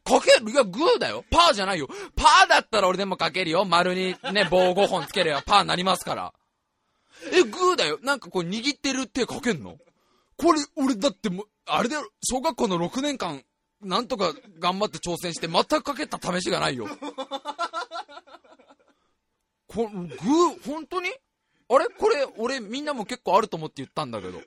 [0.04, 0.50] かける？
[0.50, 1.24] いや、グーだよ。
[1.30, 1.88] パーじゃないよ。
[2.14, 3.64] パーだったら俺でもかけるよ。
[3.64, 6.32] 丸にね、棒5本つければパーになりますから。
[7.32, 7.98] え、グーだよ。
[8.02, 9.78] なんかこう握ってる手かけんの？
[10.36, 13.42] これ、俺だってもあれだよ、小学校の6年間、
[13.80, 16.86] なんとか頑張って挑戦して全くかけた試しがないよ。
[19.66, 21.10] こグー、本当に？
[21.68, 21.86] あれ？
[21.86, 24.40] これ、俺みんなも結構あると思って言ったんだけど。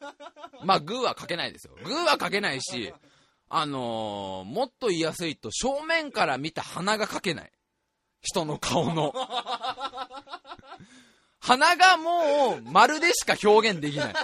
[0.64, 1.74] まあ、グーはかけないですよ。
[1.84, 2.92] グーはかけないし、
[3.50, 7.52] あのー、もっと言いやすいと、正面から見た鼻がかけない。
[8.20, 9.12] 人の顔の。
[11.40, 14.14] 鼻がもう、丸でしか表現できない。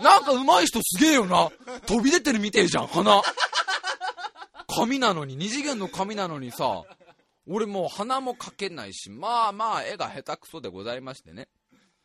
[0.00, 1.50] なんか上手い人すげえよな。
[1.86, 3.20] 飛び出てるみてえじゃん、鼻。
[4.68, 6.84] 紙なのに、二次元の紙なのにさ、
[7.46, 11.48] 俺もう鼻も描けないし、まあまあ絵が下手くそでございましてね。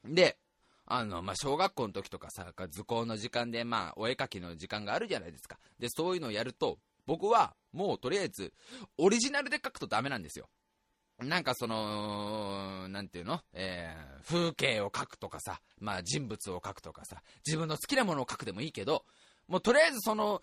[0.04, 0.38] で、
[0.86, 5.60] あの、まあ、小学校の時とかさ、図工の時間で、まあ、お絵描きの時間があるじゃないですか。
[5.78, 8.54] で、そういうのをやると、僕は、もうとりあえず、
[8.98, 10.50] オリジナルで描くとダメなんですよ。
[11.20, 13.42] なんかその、なんていうの？
[13.54, 19.06] えー、風景を描くとかさ、まあ人物を描くとかさ、自分の好きなものを描くでもいいけど、
[19.48, 20.42] もうとりあえずその、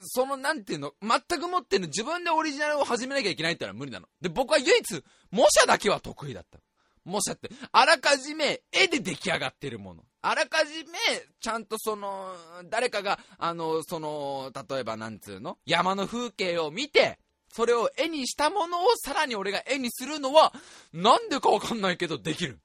[0.00, 4.08] その、なんていうの、全く持ってる自分でオリジナルを始めなきゃいけないってのは無理なの。
[4.20, 6.58] で、僕は唯一、模写だけは得意だった。
[7.04, 10.04] 模写って、あらかじめ絵で出来上がってるもの。
[10.20, 10.98] あらかじめ、
[11.40, 12.34] ちゃんとその、
[12.68, 15.58] 誰かが、あの、その、例えばなんつうの？
[15.64, 17.18] 山の風景を見て、
[17.50, 20.52] それを絵にしたものをさらに俺が絵にするのは、
[20.92, 22.58] なんでかわかんないけどできる。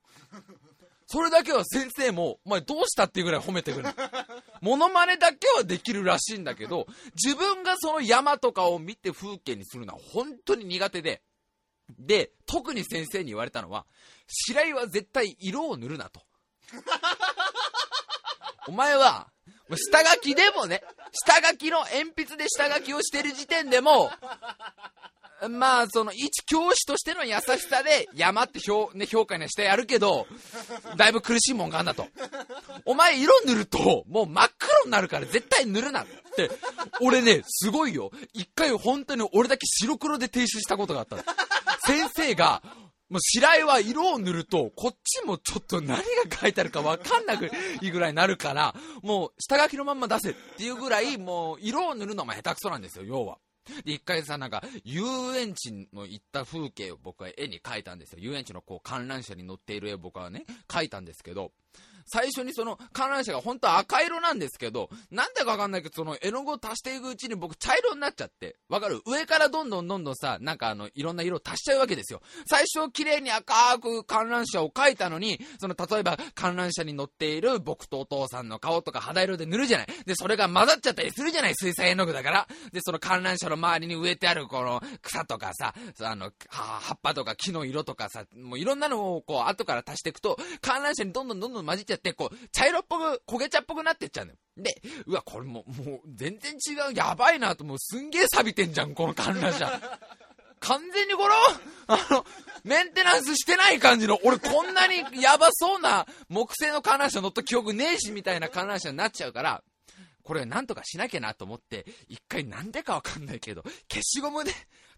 [1.13, 3.89] それだけは先生も、お前どうしたっていうぐらい褒めてくる。
[4.62, 6.88] モノマネだけはできるらしいんだけど、
[7.23, 11.21] 自分がその山とかを見て風景にするのは本当に苦手で、
[11.99, 13.86] で、特に先生に言われたのは、
[14.26, 16.23] 白井は絶対色を塗るなと。
[18.67, 19.32] お前は、
[19.76, 24.12] 下書きでもね、下書きの鉛筆で下書きをしてる時点でも、
[25.49, 30.28] まあ、その、一教師としての優しさで、山って評,、ね、評価にしてやるけど、
[30.95, 32.08] だいぶ苦しいもんがあんだと。
[32.86, 36.49] お前色塗ると、もう真っ黒になるから絶対塗るなって、
[37.02, 38.12] 俺ね、すごいよ。
[38.34, 41.23] 一回本当に俺だけ白黒で提出したことがあったの。
[41.86, 42.62] 先生が、
[43.13, 46.04] もう白井は色を塗ると、こっちもちょっと何が
[46.36, 47.49] 書いてあるか分かんなくい
[47.88, 48.73] いぐらいになるから、
[49.04, 53.38] もう下書きのまんま出せっていうぐらい、もう色を塗るのも下手くそなんですよ、要は。
[53.86, 55.04] で、一回さ、なんか、遊
[55.38, 58.17] 園地の行った風景を僕は絵に描いたんですよ。
[58.19, 61.52] 遊園地のこう観覧車に乗っている絵を僕はね、描いたんですけど、
[62.06, 69.02] 最初にその観覧車が本当は赤色なんですけど、なんでかわかんないけど、その絵の具を足していくうちに僕茶色になっちゃって、わかる？
[69.06, 72.22] 上からどんどんどんどんさ、なんかあの、いろんな色を足しちゃうわけですよ。
[72.48, 79.88] 最初綺麗に赤く観覧車を描いたのに、その例えば観覧車に乗っている僕とお父さんの顔とか肌色で塗るじゃない。
[80.06, 82.48] で、それが混ざっちゃったりするじゃない、水彩絵の具だから。
[82.72, 94.38] で、その観覧車の周りに植えてあるこの草とかさ、あの、葉っぱとか木の色とかさ、もういろんなのをこう後から足していくと、観覧車にどんどんどんどん混じっちゃって、こう、茶色っぽく焦げ茶っぽくなってっちゃうのよ。
[94.58, 99.80] で、うわ、これも、もう全然違う、やばいなと、もうすんげえ錆びてんじゃん、この観覧車。
[100.60, 101.34] 完全にこの、
[101.88, 102.26] あの、
[102.64, 109.62] メンテナンスしてない感じの、俺こんなにやばそうな木製の観覧車乗った記憶ねえしみたいな観覧車になっちゃうから、
[110.24, 114.54] これなんとかしなきゃなと思って、一回なんでかわかんないけど、消しゴムで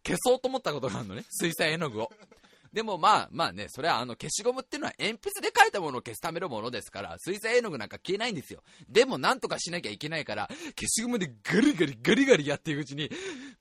[0.05, 2.11] 消そうと思ったことがあるのね、水彩絵の具を。
[2.75, 8.63] でもまあまあね、それはあの消しゴムっていうのは鉛筆で書いたものを消すためのものですから、水彩絵の具なんか消えないんですよ。
[8.89, 13.09] でもなんとかしなきゃいけないから、消しゴムでガリガリガリガリやっていくうちに、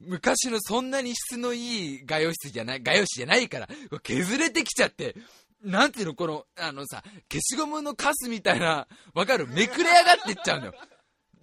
[0.01, 3.69] 昔のそんなに質のいい画用紙じゃない、画用紙じゃないから、
[4.03, 5.15] 削れてきちゃって、
[5.63, 9.47] なんていうの、この、あのさ、消しゴムのカスみたいな、わかる？
[9.47, 10.75] めくれ上がっていっちゃうのよ。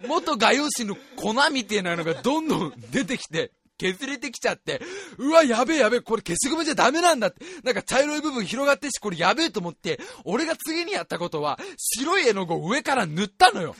[0.06, 4.80] 元画用紙の粉みたいなのがどんどん出てきて、削れてきちゃって、
[5.18, 7.44] うわ、やべえやべえ、これ消しゴムじゃダメなんだって。
[7.62, 13.74] なんか茶色い部分広がってし、これやべえと思って、俺が次にやったことは、白い絵の具を上から塗ったのよ。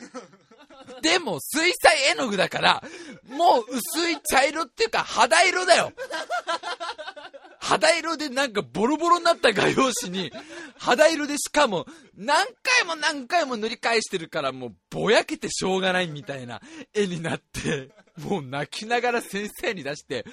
[1.01, 2.83] でも、水彩絵の具だから、
[3.29, 5.93] もう薄い茶色っていうか肌色だよ。
[7.59, 10.31] 肌色でなんかボロボロになった画用紙に、
[10.77, 11.85] 肌色でしかも
[12.17, 16.61] 何回も何回も塗り返してるからもうぼやけてしょうがないみたいな
[16.93, 20.25] 絵になって、もう泣きながら先生に出して、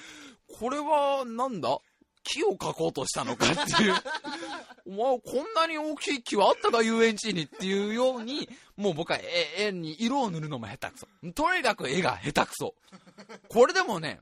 [0.59, 1.79] これはなんだ？
[2.23, 3.95] 木を描こうとしたのかっていう。
[4.85, 9.19] お前、こんなに大きい木はあったか遊園地にっていうように、もう僕は
[9.57, 11.07] 絵に色を塗るのも下手くそ。
[11.33, 12.75] とにかく絵が下手くそ。
[13.49, 14.19] これでもね、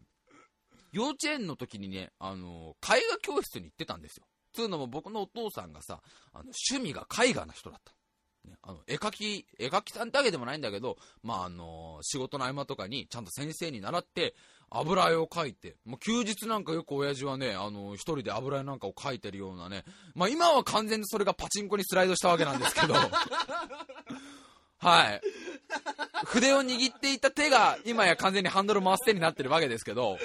[0.92, 4.26] 幼稚園の時にね、あの、絵画教室に行ってたんですよ。
[4.54, 6.02] つうのも僕のお父さんがさ、
[6.34, 7.94] あの趣味が絵画の人だった。
[8.46, 14.36] ね、あの絵描き、絵描きさんだけでもないんだけど、まああのー、仕事の合間とかにちゃんと先生に習って、
[14.72, 19.84] 油絵を描いて、もう休日なんかよく親父はね、あのー、一人で油絵なんかを描いてるようなね、
[20.16, 22.94] まあ今は完全にそれがパチンコにスライドしたわけなんですけど、
[24.80, 25.22] はい。
[26.26, 30.18] 筆を握っていた手が今や完全にハンドル回す手になってるわけですけど、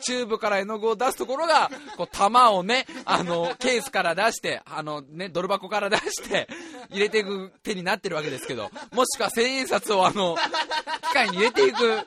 [0.00, 6.48] チューブから絵の具を出すところが、こう、玉をね、あの、ケースから出して、あの、ね、ドル箱から出して、
[6.90, 10.36] 入れていく手になってるわけですけど、もしくは千円札をあの、
[11.02, 12.00] 機械に入れていく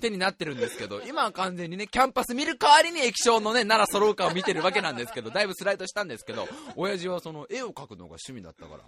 [0.00, 8.84] 手になってるんですけど、今は完全にね、キャンパス見る代わりに液晶のね、7が揃うかを見てるわけなんですけど、だいぶスライドしたんですけど、親父はその絵を描くのが趣味だったから、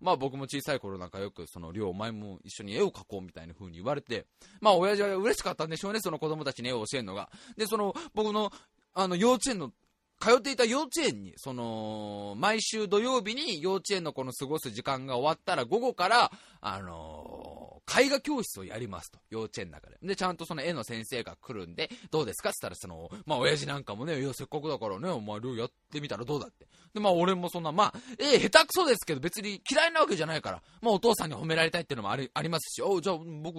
[0.00, 4.26] まあ僕も小さい頃なんかよくその、りょうお前も一緒に絵を描こうみたいな風に言われて、
[4.60, 7.30] まあ親父は嬉しかったんでしょうね、その子供たちに絵を教えるのが。
[7.56, 8.50] で、その僕の
[8.94, 9.72] あの幼稚園の
[10.20, 19.96] 通っていた幼稚園に、その、毎週土曜日に幼稚園の子の過ごす時間が終わったら午後から、あの絵画教室をやりますと、幼稚園の中で。
[20.02, 22.50] で、ちゃんとその絵の先生が来るんで、どうですか？
[22.50, 26.66] って言ったら、その、まあ、親父なんかもね、いや、せっかくだからね、お前、量やってみたらどうだって。
[26.94, 33.58] で、まあ、俺もそんな、まあ、絵下手くそですけど、別に嫌いなわけじゃないから、まあ、お父さんに褒められたいっていうのもありありますし、おじゃあ、僕、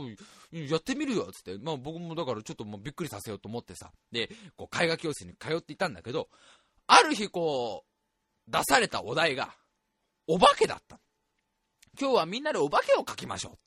[0.51, 1.57] やってみるよ、つって。
[1.63, 6.29] まあ、僕もだから、ちょっともうびっくりさせようと思ってさ、で、こう、絵画教室に通っていたんだけど、
[6.87, 7.85] ある日、こ
[8.47, 9.53] う、出されたお題が、
[10.27, 10.99] お化けだった。
[11.99, 13.57] 今日はみんなでお化けを描きましょう。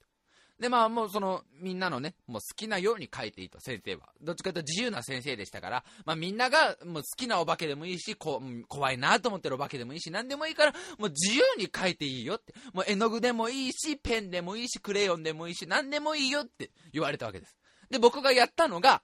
[0.61, 4.11] で、まあもうその、みんなのね、もう好きなように書いていいと、先生は。
[4.21, 12.53] どっちかというと自由な先生でしたから、まあみんながもう好きなお化けでもいいし、こ怖いなと思ってるお化けでもいいし、何でもいいから、もう自由に書いていいよって。
[12.75, 17.57] もう絵の具でもいいし、ペンでもいいし、クレヨンでもいいし、何でもいいよって言われたわけです。
[17.89, 19.03] で、僕がやったのが、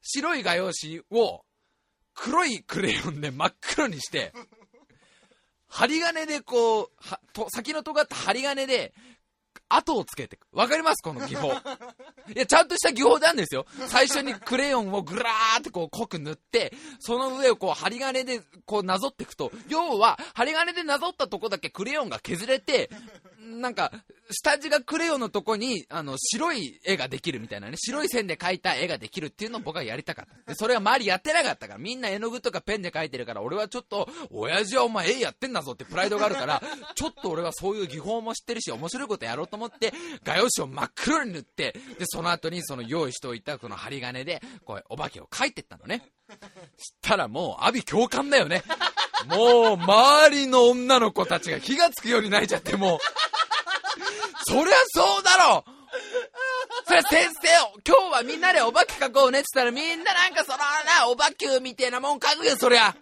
[0.00, 1.44] 白い画用紙を
[2.14, 4.32] 黒いクレヨンで真っ黒にして、
[5.68, 6.90] 針金でこう、
[7.50, 8.94] 先の尖った針金で
[9.68, 10.46] 後をつけてく。
[10.52, 11.02] わかります？
[11.02, 11.48] この技法。
[11.48, 11.52] い
[12.34, 13.66] や、ちゃんとした技法なんですよ。
[13.86, 22.90] 最初にクレヨンをぐらーってこう濃く塗って、その上をこう針金でこうなぞっていくと、要は針金でなぞったとこだけクレヨンが削れて、
[23.58, 23.92] なんか、
[24.30, 30.52] 下地がクレヨンのとこに、あの、白い絵ができるみたいなね、白い線で描いた絵ができるっていうのを僕はやりたかった。
[30.52, 36.62] で、それは周りやってなかったから、みんな絵の具とかペンで描いてるから、俺はちょっと、親父はお前絵やってんだぞってプライドがあるから、
[36.94, 39.92] ちょっと俺はそういう技法も知ってるし、面白いことやろうと思って、
[40.24, 46.10] 画用紙を真っ黒に塗って、で、その後にその用意しておいたこの針金で、こう、お化けを描いてったのね。
[46.78, 48.62] したらもう、阿鼻共感だよね。
[49.26, 52.98] もう、周りの女の子たちが火がつくように泣いちゃって、もう、
[54.46, 55.64] そりゃそうだろ
[56.86, 57.48] それ先生、
[57.86, 62.94] 今日はみんなでお化け描こうねって言ったらみんななんかそのな、お化けみたいなもん描くよ、そりゃ。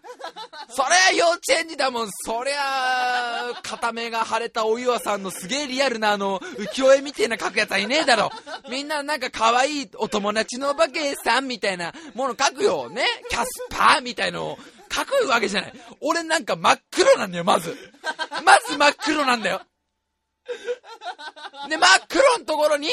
[0.68, 2.09] そりゃ幼稚園児だもん。
[2.24, 8.31] そりゃ、片目が腫れたお岩さんのすげえリアルなあの、浮世絵みたいな描くやつはいねえだろ。
[8.68, 12.90] みんななんか可愛いお友達のお化けさんみたいなもの描くよ。
[12.90, 15.72] ねキャスパーみたいのを描くわけじゃない。
[16.00, 17.76] 俺なんか真っ黒なんだよ、まず。
[18.44, 19.61] まず真っ黒なんだよ。
[21.68, 22.88] で、真っ黒のところに、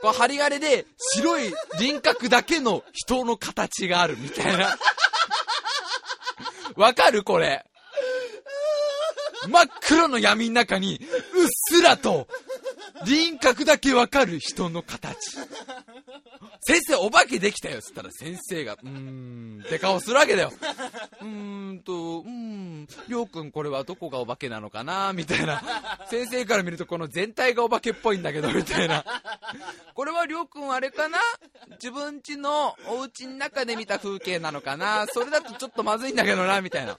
[0.00, 4.76] こう針金で白い輪郭だけの人の形があるみたいな。
[6.76, 7.64] わかるこれ。
[9.48, 11.00] 真っ黒の闇の中に、
[11.34, 12.28] うっすらと、
[13.06, 15.36] 輪郭だけわかる人の形。
[16.62, 20.52] 先生、お化けできたよっつったら先生が、うーん、って顔するわけだよ。
[21.20, 25.62] うーんと、うーん、りょうくんこれはどこがお化けなのかなみたいな。
[26.10, 29.04] 先生から見るとこの全体がお化けっぽいんだけど、みたいな。
[29.94, 31.18] これはりょうくんあれかな？
[31.82, 35.06] 自分家のお家の中で見た風景なのかな？
[35.08, 36.98] それだとちょっとまずいんだけどな、みたいな。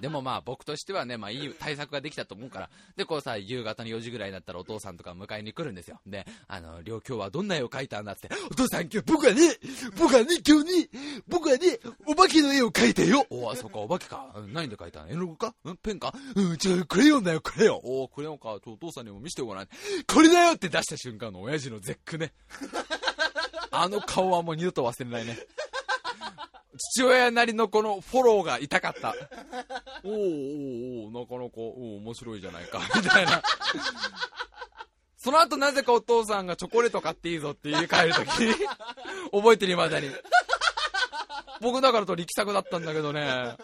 [0.00, 5.98] でもまあ僕としてはね、まあいい対策ができたと思うから、で、こうさ、夕方の4時ぐらいになったらお父さんとか迎えに来るんですよ。
[6.06, 8.12] で、あの、りょう今日はどんな絵を描いたんだ？
[8.12, 9.40] って、お父さん今日僕はね、
[9.98, 10.88] 僕はね、今日ね、
[11.26, 13.26] 僕はね、お化けの絵を描いたよ。
[13.30, 14.26] おあ、そっか、お化けか。
[14.52, 15.08] 何で描いたの？
[15.08, 15.54] 絵の具か？
[15.64, 17.80] うん、ペンかうん、違う、クレヨンだよ、クレヨン。
[17.82, 18.50] おクレヨンか。
[18.52, 19.68] お父さんにも見せてごらん。
[20.06, 22.32] これだよって出した瞬間の親父の絶句ね。
[23.72, 25.38] あの顔はもう二度と忘れないね。
[26.94, 29.14] 父親なりのこのフォローが痛かった。
[30.04, 33.42] おーおーおーなかなか、お面白いじゃないか、みたいな。
[35.22, 38.54] その後なぜかお父さんがチョコレート買っていいぞって言い換えるときに、
[39.32, 40.10] 覚えてるまだに。
[41.60, 43.54] 僕だからと力作だったんだけどね。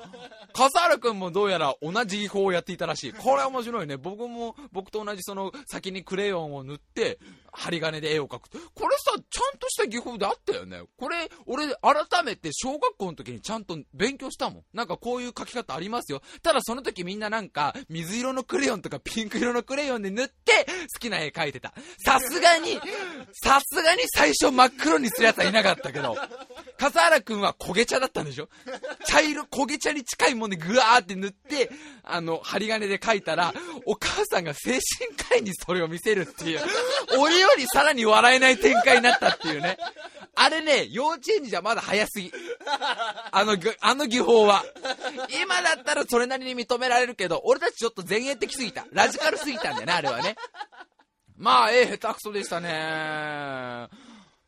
[0.57, 3.13] 笠原くんもどうやら同じ技法をやっていたらしい。
[3.13, 3.99] これ面白いね。
[3.99, 7.19] 僕も、僕と同じその先にクレヨンを塗って、
[7.53, 8.49] 針金で絵を描く。
[8.75, 10.83] これさ、ちゃんとした技法であったよね。
[10.97, 14.63] これ、俺、改めて小学校の時にちゃんと勉強したもん。
[14.73, 16.23] なんかこういう描き方ありますよ。
[16.43, 21.75] ただその時みんななんか、水色のクレヨンとかピンク色のクレヨンで塗って、好きな絵描いてた。
[22.05, 22.79] さすがに、
[23.43, 26.17] さすがに最初真っ黒にするやつはいなかったけど、
[26.79, 28.49] 笠原くんは焦げ茶だったんでしょ？
[29.07, 31.71] 茶色、焦げ茶に近いもんでぐわーって塗って、
[32.03, 33.53] あの、針金で描いたら、
[33.85, 36.61] お母さんが精神科医にそれを見せるっていう、
[37.19, 39.79] 俺よりさらに笑えない展開になったっていうね。
[40.35, 42.31] あれね、幼稚園児じゃまだ早すぎ。
[43.33, 44.65] あの、あの技法は。
[45.43, 48.87] 今だったらそれなりに認められるけど、俺たちちょっと前衛的すぎた。
[48.93, 50.37] ラジカルすぎたんだよね、あれはね。
[51.37, 53.89] まあ、ええ、下手くそでしたね。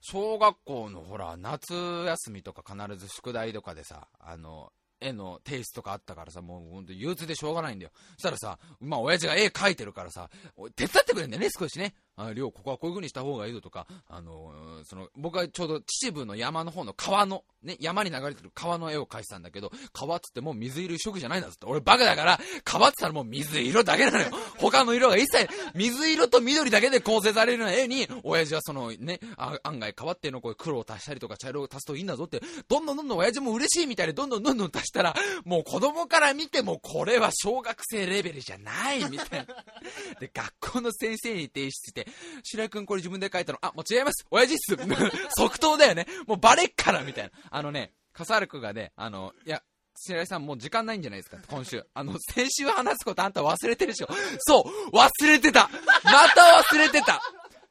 [0.01, 1.74] 小学校のほら、夏
[2.07, 7.90] 休みとか必ず宿題とかでさ、あの、絵のテイストがあったからさ、もうほんと憂鬱でしょうがないんだよ。
[8.14, 10.28] そしたらさ、まあ親父が絵描いてるからさ、
[10.76, 11.94] 手伝ってくれんだよね、少しね。
[12.19, 24.31] あ、りょう、ここはこういう風にした方がいいぞとか、あのー、その、僕はちょうど秩父の山の方の川の、ね、山に流れてる川の絵を描いてたんだけど、川っつってもう水色一色じゃないんだっつって、俺バカだから、川っつったらもう水色だけなのよ。
[24.59, 35.14] 他の色が一切、水色と緑だけで構成されるような絵に、親父はそのね、あ案外川っていうのこう黒を足したりとか茶色を足すといいんだぞって、どんどんどんどん親父も嬉しいみたいで、どんどんどんどん足したら、
[35.45, 39.64] もう子供から見てもこれは小学生レベルじゃないみたいな。
[40.21, 42.08] で、学校の先生に提出して、
[42.43, 43.59] 白井君これ自分で書いたの。
[43.63, 44.27] あ、もう違います。
[44.31, 44.77] 親父っす。
[45.37, 46.07] 即答だよね。
[46.27, 47.31] もうバレっからみたいな。
[47.51, 49.63] あのね、笠原君がね、あの、いや、
[50.01, 51.85] 白井さんもう時間ないんじゃないですか今週。
[51.95, 54.61] あの、先週話すことあんた忘れてるでしょそ
[54.93, 55.69] う忘れてた
[56.05, 57.21] また忘れてた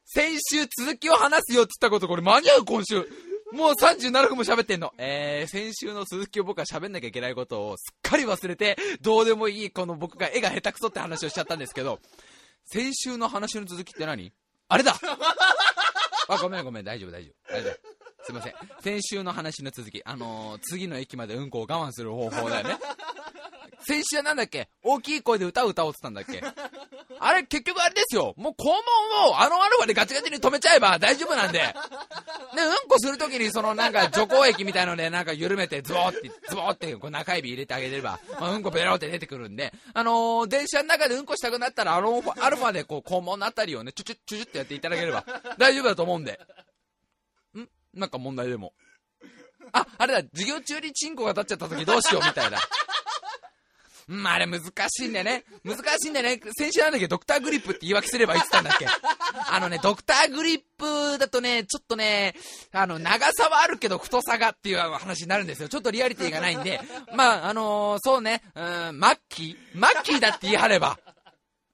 [0.04, 3.06] 先週続きを話すよって言ったことこれ間に合う今週
[3.52, 4.92] もう37分も喋ってんの。
[4.98, 11.98] えー、先週の続きを僕は喋んなきゃいけないことをすっかり忘れて、どうでもいいこの僕が絵が下手くそって話をしちゃったんですけど、
[12.70, 14.30] 先週の話の続きって何？
[14.68, 14.94] あれだ
[16.28, 17.52] あ、ごめんごめん、大丈夫大丈夫。
[17.54, 18.24] 大丈夫。
[18.24, 18.54] すいません。
[18.82, 20.02] 先週の話の続き。
[20.04, 22.76] あのー、次の駅までうんこを我慢する方法だよね。
[23.88, 24.68] 先週はなんだっけ？
[24.82, 26.44] 大きい声で歌を歌おうって言ったんだっけ？
[27.20, 28.34] あれ、結局あれですよ。
[28.36, 28.74] もう肛門
[29.30, 31.60] をあのアルファでガチガチに止めちゃえば大丈夫なんで。
[31.60, 31.74] で、うん
[32.86, 45.24] こするときにそのなんか除光液みたいのでなんか緩めてズボーって、ズボーってこう中指入れてあげれば、まあ、うんこベロって出てくるんで、あのー、電車の中でうんこしたくなったらあのアルファでこう肛門のあたりをね、チュチュチュチュってやっていただければ
[45.56, 46.38] 大丈夫だと思うんで。
[47.56, 47.66] ん？
[47.94, 48.74] なんか問題でも。
[49.72, 52.58] あ、あれだ、授業中にチンコが立っちゃった時どうしようみたいな。
[54.08, 55.44] まあ、あれ難しいんだよね。
[55.64, 56.40] 難しいんだよね。
[56.56, 57.06] 先週なんだけ？
[57.06, 58.86] ど、ドクターグリップって言い訳すれば言ってたんだっけ？
[59.50, 62.34] あのね、ドクターグリップだとね、ちょっとね、
[62.72, 65.68] あの、長さはあるけど太さがっていう話になるんですよ。
[65.68, 66.80] ちょっとリアリティがないんで。
[67.14, 68.60] まあ、あのー、そうね、う
[68.92, 69.78] ん、マッキー？
[69.78, 70.98] マッキーだって言い張れば。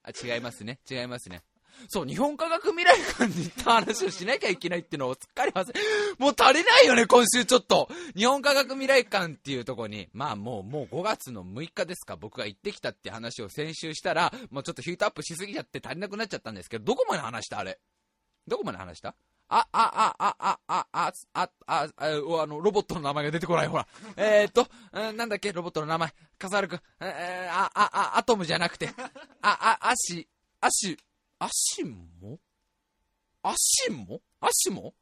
[0.03, 0.79] あ、違いますね。
[0.89, 1.41] 違いますね。
[1.87, 5.73] そう、日本科学未来館に行った話をしなきゃいけないっていうのをすっかり忘れ、
[6.17, 7.89] もう足りないよね、今週ちょっと。
[8.15, 17.59] 日本科学未来館っていうとこに、まあもう、もう5月の6日ですか、僕が行ってきたって話を先週したら、もうちょっとヒートアップしすぎちゃって足りなくなっちゃったんですけど、どこまで話した？
[17.59, 17.79] あれ。
[18.47, 19.15] どこまで話した？
[19.47, 22.07] あ、あ、あ、あ、あ、あ、あ、あ、あ、あ
[22.47, 23.87] の、ロボットの名前が出てこない、ほら。
[24.17, 26.13] えー、っと、なんだっけ、ロボットの名前。
[26.39, 26.79] カサルくん。
[26.99, 28.89] えー、あ、あ、あ、アトムじゃなくて。
[28.97, 30.27] あ、あ、アシ、
[30.61, 30.97] アシ、
[31.39, 32.39] アシモ
[33.43, 34.93] アシモアシモ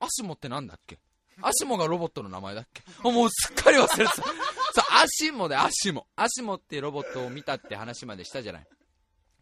[0.00, 0.98] アシモってなんだっけ？
[1.40, 2.82] アシモがロボットの名前だっけ？
[3.10, 4.22] もうすっかり忘れてた。
[4.22, 4.24] そう、
[4.90, 6.06] アシモでアシモ。
[6.16, 8.66] アシモってロボットを見たって話までしたじゃない。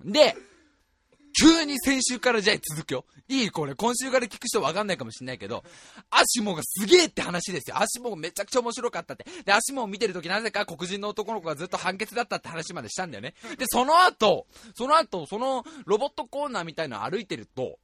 [0.05, 0.37] で、
[1.39, 3.05] 急に先週からじゃあ続くよ。
[3.29, 5.65] いいこれ、今週から聞く人わかんないかもしんないけど、
[6.11, 7.79] アシモがすげえって話ですよ。
[7.79, 9.27] アシモめちゃくちゃ面白かったって。
[9.45, 13.35] で、アシモを見てるときなぜか黒人の男の子がずっと判決だったって話までしたんだよね。
[13.59, 17.79] で、その後、その後、そのロボットコーナーみたいなの歩いてると、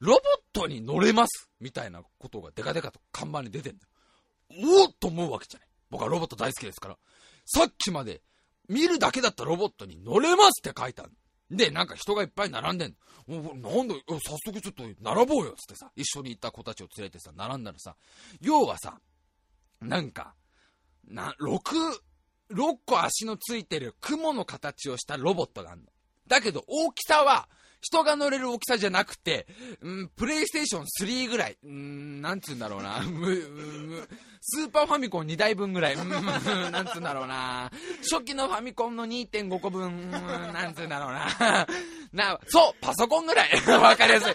[0.00, 0.20] ロボッ
[0.52, 3.88] トに乗れますみたいなことがデカデカと看板に出てんだよ。
[4.80, 5.68] おおと思うわけじゃない。
[5.90, 6.96] 僕はロボット大好きですから。
[7.44, 8.22] さっきまで
[8.68, 11.08] 見るだけだったロボットに乗れますって書いたの。
[11.50, 12.94] で、なんか人がいっぱい並んでん
[13.28, 13.42] の。
[13.54, 17.96] なんで、早速ちょっと並ぼうよっつってさ、一緒に行った子たちを連れてさ、並んだらさ、
[18.40, 18.98] 要はさ、
[19.80, 20.34] なんか、
[21.06, 21.58] な、6、
[22.52, 25.86] 6個足のついてる雲の形をしたロボットがあるの。
[26.26, 27.48] だけど大きさは、
[27.80, 29.46] 人が乗れる大きさじゃなくて、
[29.80, 34.08] うん、プレイステーション3ぐらい、うん、なんつうんだろうな、む、む、
[34.40, 36.08] スーパーファミコン2台分ぐらい、うん、
[36.72, 37.70] なんつうんだろうな、
[38.02, 41.66] 初期のファミコンの2.5個分、なんつうんだろうな、
[42.12, 43.50] な、そうパソコンぐらい。
[43.80, 44.34] わかりやすい。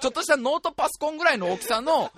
[0.00, 2.10] ちょっとしたノートパソコンぐらいの大きさの、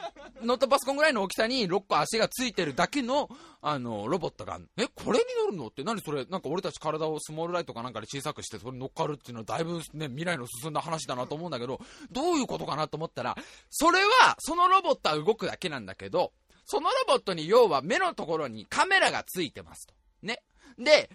[0.42, 3.28] ノートパソコンぐらいの大きさに6個足がついてるだけの、
[3.62, 5.84] あの、ロボットがえ、これに乗るのって？
[5.84, 6.24] 何それ？
[6.26, 13.36] なんか俺たち体をスモールライトかなんかで小さくして、それに乗っかるっていうのはだいぶね、未来の進んだ話だなと思うんだけど、どういうことかなと思ったら、
[13.70, 16.32] それは、そのロボットは動くだけなんだけど、
[16.64, 19.94] そのロボットに要は目のところにカメラがついてますと。
[20.22, 20.42] ね。
[20.78, 21.10] で、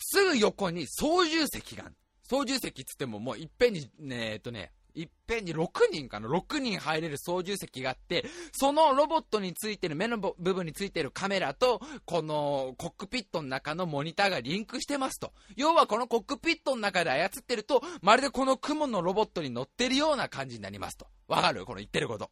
[0.00, 1.94] すぐ横に操縦席がある。
[2.22, 15.32] 操縦席っつってももういっぺんに、ね、えっとね、いっぺんに6人かな ?6 人入れる操縦席があって、そのロボットについてる、目の部分についてるカメラと、このコックピットの中のモニターがリンクしてますと。
[15.56, 21.06] 要はこのコックピットの中で操ってると、まるでこの雲のロボットに乗ってるような感じになりますと。
[21.26, 21.64] わかる？
[21.64, 22.30] この言ってること。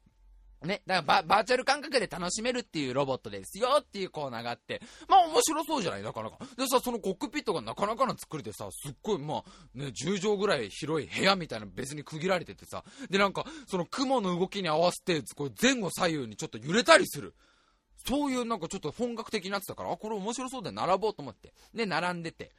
[0.65, 6.03] ね、だからバーチャル感覚で楽しめるっていうロボットですよっていうコーナーがあって、まあ面白そうじゃない？
[6.03, 6.39] なかなか。
[6.57, 9.45] でさ、そのコックピットがなかなかの作りでさ、すっごい、まあ、
[9.75, 17.35] ね、10畳ぐらい広い部屋みたいな別に区切られててさ、でなんか、その雲の動きに合わせて、こう前後左右にちょっと揺れたりする。
[18.07, 21.53] そういうなんかちょっと本格的になってたから、あ、これ面白そうで並ぼうと思って。
[21.75, 22.53] で、並んでて、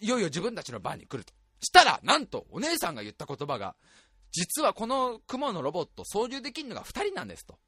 [0.00, 1.32] いよいよ自分たちの番に来ると。
[1.60, 3.74] したら、なんと、お姉さんが言った言葉が、
[4.30, 7.58] 実はこの雲のロボット操縦できるのが2人なんですと。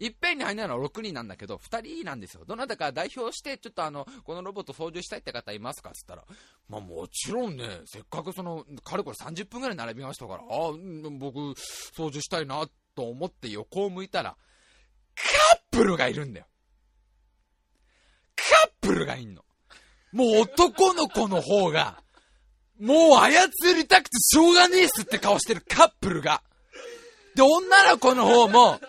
[0.00, 2.44] いっぺんに入るのは6人なんだけど、2人なんですよ。
[2.46, 6.24] どなたか代表して、ちょっとあの、このロボット操縦したいって方いますかっつったら、
[6.68, 10.72] まあもちろんね、せっかくその、かれこれ30分ぐらい並びましたから、ああ、
[11.18, 11.54] 僕、
[11.94, 14.38] 操縦したいなと思って横を向いたら、
[15.14, 16.46] カップルがいるんだよ。
[18.36, 19.44] カップルがいんの。
[20.12, 22.02] もう男の子の方が、
[22.80, 26.42] もう操りたくてしょうがねえっすって顔してるカップルが。
[27.34, 28.80] で、女の子の方も、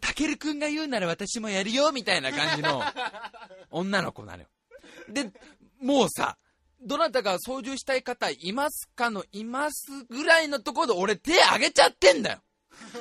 [0.00, 2.82] たけるくんが言うなら私もやるよ、みたいな感じの
[3.70, 4.48] 女の子なのよ。
[5.08, 5.32] で、
[5.80, 6.36] もうさ、
[6.80, 12.38] どなたか操縦したい方いますかのいますぐらいのところで俺手上げちゃってんだよ。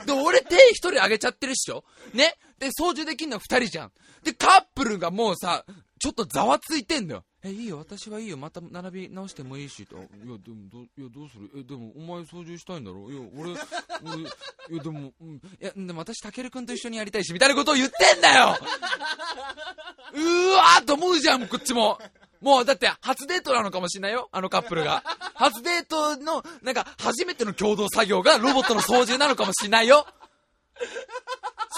[0.06, 1.84] で、俺手一人上げちゃってるっしょ
[2.14, 3.92] ねで、操縦できんの二人じゃん。
[4.24, 5.66] で、カップルがもうさ、
[6.00, 7.24] ちょっとざわついてんだよ。
[7.44, 9.96] え、いいよ、私はいいよ、また並び直してもいいし、と。
[9.96, 10.40] いや、でも、
[10.72, 11.52] ど、いや、どうする？
[11.56, 13.12] え、でも、お前操縦したいんだろ？
[13.12, 13.52] いや、俺、
[14.04, 18.58] 俺、いや、でも、うん、いや、でも私、たけるくんと一緒にやりたいし、みたいなことを言ってんだよ
[20.16, 22.00] うわーと思うじゃん、こっちも。
[22.42, 25.04] もう、だって、初デートなのかもしんないよ、あのカップルが。
[25.36, 30.08] 初デートの、なんか、初めての共同作業がロボットの操縦なのかもしんないよ。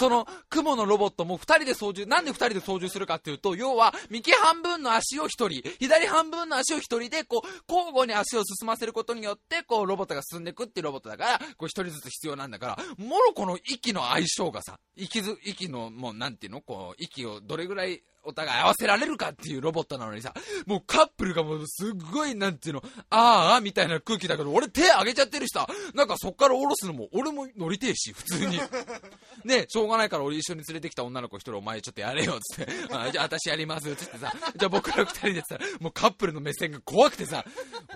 [0.00, 20.34] その、雲のロボットも2人で操縦、なんで2人で操縦するかっていうと、要は、右半分の足を1人、左半分の足を1人で、こう、交互に足を進ませることによって、こう、ロボットが進んでいくっていうロボットだから、こう、1人ずつ必要なんだから、モロコの息の相性がさ、息ず、息の、もう、なんていうのこう、息をどれぐらいお互い合わせられるかっていうロボットなのにさ、
[20.66, 28.60] もうカップルがもうすっごい、なんていうの、あーあみたいな空気だけど、俺手上げちゃってるしさ、なんかそっから下ろすのも、俺も乗りてえし、普通に。
[29.44, 37.44] ね、しょうがないから俺一緒に連れてきた女の子一人お前ちょっとやれよ、つって、あじゃあ私やります、つってさ、じゃあ僕ら二人でさ、もうカップルの目線が怖くてさ、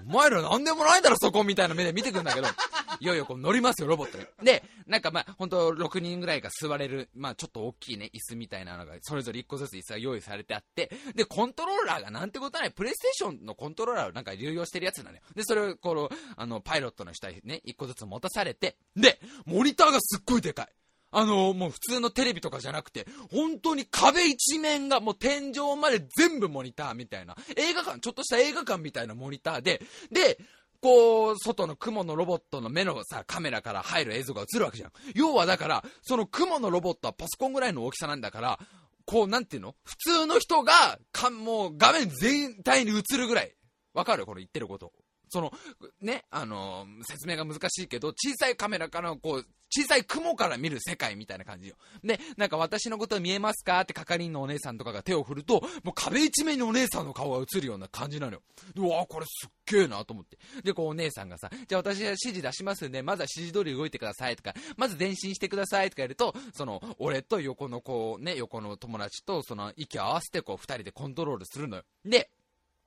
[0.08, 2.48] お前らなんでもないだろそこみたいな目で見てくんだけど、
[3.00, 4.24] いよいよこう乗りますよ、ロボットに。
[4.42, 15.22] で、なんかまあ、ほんと6人ぐらいが座れる、まあちょっと大きいね、椅子みたいなのが、それぞれ1個ずつ椅子が用意用意されてあって、で、コントローラーがなんてことない、プレイステーションのコントローラーをなんか流用してるやつなのよ。
[15.34, 20.68] で、それをこの、あの、パイロットの人にね、1個ずつ持たされて、で、モニターがすっごいでかい。
[21.16, 30.38] あのもう普通のテレビとかじゃなくて、本当に壁一面がもう天井まで全部モニターみたいな、映画館、ちょっとした映画館みたいなモニターで、で、
[30.84, 34.92] こう、外の雲のロボットの目のさ、カメラから入る映像が映るわけじゃん。
[35.14, 38.58] 要はだから、その雲のロボットはパソコンぐらいの大きさなんだから、
[39.06, 39.74] こう、なんていうの？
[39.84, 43.54] 普通の人が、か、もう画面全体に映るぐらい。
[43.92, 44.26] わかる？
[44.26, 44.92] これ言ってること。
[45.34, 45.52] その、
[46.00, 51.74] ね、あの、説明が難しいけど、小さいカメラからこう、小さい雲から見る世界みたいな感じよ。
[52.04, 53.80] で、なんか私のこと見えますか？
[53.80, 58.42] って係員のお姉さんとかが手を振ると、もう壁一面にお姉さんの顔が映るような感じなのよ。
[58.76, 60.38] うわこれすっげえなと思って。
[60.62, 71.82] で、こうお姉さんがさ、じゃあ私は指示出しますんで、まずは指示通り動いてくださいとか、まず前進してくださいとかやると、その、俺と横のこう、ね、横の友達とその息を合わせてこう二人でコントロールするのよ。
[72.04, 72.30] で、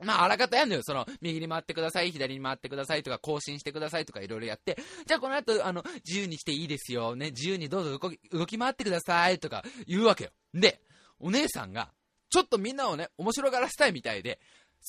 [0.04, 0.82] まあ、あらかたやんのよ。
[0.84, 10.32] その、右に回ってください、左に回ってくださいとか、更新してくださいとかいろいろやって、じゃあこの後、あの、自由に来ていいですよ、ね、自由にどうぞ動き動き回ってくださいとか言うわけよ。
[10.54, 10.82] で、
[11.20, 11.92] お姉さんが、
[12.30, 14.40] ちょっとみんなをね、面白がらせたいみたいで、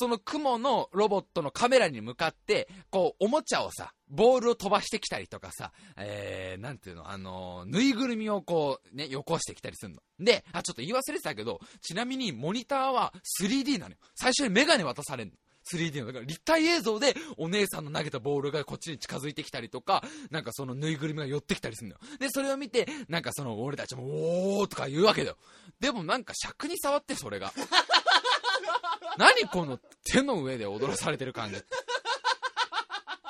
[0.00, 10.00] その雲のロボットのカメラに向かって、こう、おもちゃをさ、ボールを飛ばしてきたりとかさ、えー、なんていうの、あのー、ぬいぐるみをこう、ね、よこしてきたりするの。
[10.20, 13.96] で、あ、ちょっと言い忘れてたけど、ちなみにモニターは 3D なのよ。
[14.14, 15.34] 最初にメガネ渡されんの。
[15.72, 22.00] 3D の、だから立体映像でお姉さんの投げたボールがこっちに近づいてきたりとか、なんかそのぬいぐるみが寄ってきたりするのよ。
[22.20, 24.04] で、それを見て、なんかその俺たちも、
[24.60, 25.36] おーとか言うわけだよ。
[25.80, 27.52] でもなんか尺に触って、それが。
[29.16, 31.56] 何この手の上で踊らされてる感じ。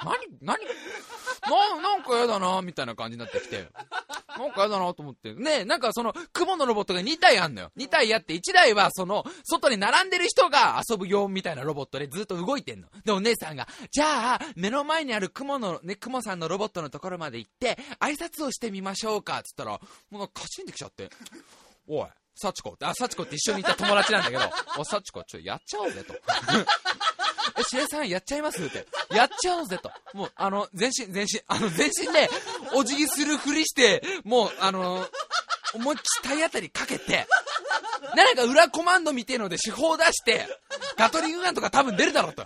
[0.05, 0.59] 何、何、
[1.49, 3.69] な、なんかやだな、みたいな感じになってきて。
[4.39, 5.35] なんかやだなと思って。
[5.35, 7.73] ねなんかその、雲のロボットが2体あんのよ。
[7.77, 12.89] 2体あって、1台はその、外に並んでる人が遊ぶよみたいなロボットでずっと動いてんの。
[13.05, 21.11] で、お姉さんが、じゃあ、目の前にある雲の、ね、雲さんのロボットのところまで行って、挨拶をしてみましょうかっ、つったら、もうカチンできちゃって。
[21.89, 22.07] おい、
[22.39, 24.43] 幸子って、あ、幸子って一緒にいた友達なんだけど、
[24.79, 26.15] お、幸子、ちょ、やっちゃおうぜと。
[27.59, 28.87] え、しえさんやっちゃいますって。
[29.11, 29.91] やっちゃおうぜと。
[30.15, 32.31] もう、あの、全身、全身、 あの、全身で、
[32.75, 35.09] お辞儀するふりして、もう、あの、
[35.75, 37.27] 思いっきり体当たりかけて、
[38.15, 40.47] なんか裏コマンドみてえので手法出して、
[40.97, 42.45] ガトリングガンとか多分出るだろうと。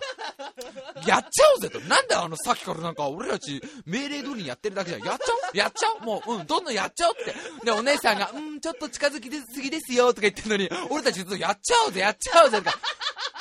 [1.07, 1.81] やっちゃおうぜと。
[1.81, 5.03] なんだあの、さっきからなんか俺たち命令通りにやってるだけじゃん。
[5.05, 5.57] やっちゃおう？
[5.57, 6.07] やっちゃおう？
[6.07, 7.65] もう、うん、どんどんやっちゃおうって。
[7.65, 12.79] で、お姉さんが、うん、ちょっと近づきすぎですよとか言ってるのに、俺たちずっとやっちゃおうぜ、やっちゃおうぜとか。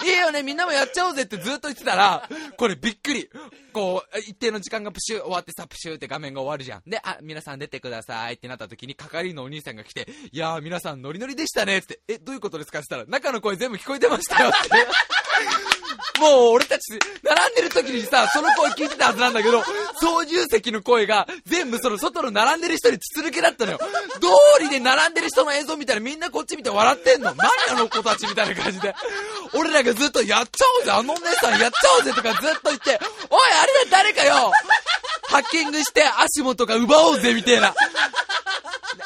[0.04, 3.30] いいよね、みんなもやっちゃおうぜってずっと言ってたら、これびっくり。
[3.72, 6.82] こう、一定の時間がプシュー終わってさ、プシューって画面が終わるじゃん。
[6.86, 14.70] で、あ、皆さん出てくださいってなった時に、係のお兄さんが来て、いやー皆さんノリノリでしたねって、え、どういうことですかって言ったら、中の声全部聞こえてましたよって。
[16.20, 19.64] もう俺たち、並んでる時にさ、その声聞いてたはずなんだけど、
[20.00, 23.80] 操縦席の声が全部その外の並んでる人に筒抜けだったのよ。
[23.80, 27.34] 通りで並んでる人の映像見たらみんなこっち見て笑ってんの。
[27.34, 28.94] 何あの子たちみたいな感じで。
[29.54, 33.00] 俺らがずっとやっちゃおうぜ、あのお姉さんやっちゃおうぜとかずっと言って、
[33.30, 34.52] おい、あれだ誰かよ
[35.30, 37.74] ハッキングして足元が奪おうぜみたいな。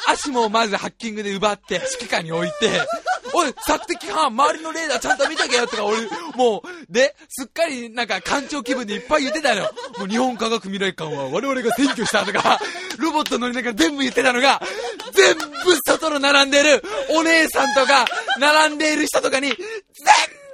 [0.08, 2.80] 足もまずハッキングで奪って、指揮官に置いて、
[3.32, 5.98] おい、索敵班、周りのレーダーちゃんと見とけよとか、俺、
[6.36, 9.70] もう、で、すっかりなんか艦長気分でいっぱい言ってたのよ。
[9.98, 12.60] もう日本科学未来館は我々が占拠したとか、
[12.98, 14.60] ロボット乗りながら全部言ってたのが、
[15.12, 15.44] 全部
[15.86, 18.06] 外の並んでるお姉さんとか、
[18.38, 19.56] 並んでいる人とかに、全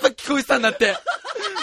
[0.00, 0.96] 部聞こえてたんだって。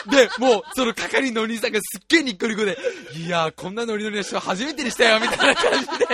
[0.10, 2.78] で、もう、その係のお兄さんがすっげえニッコニコで、
[3.16, 6.06] いやー、こんなノリノリの人初めてにしたよ、みたいな感じで、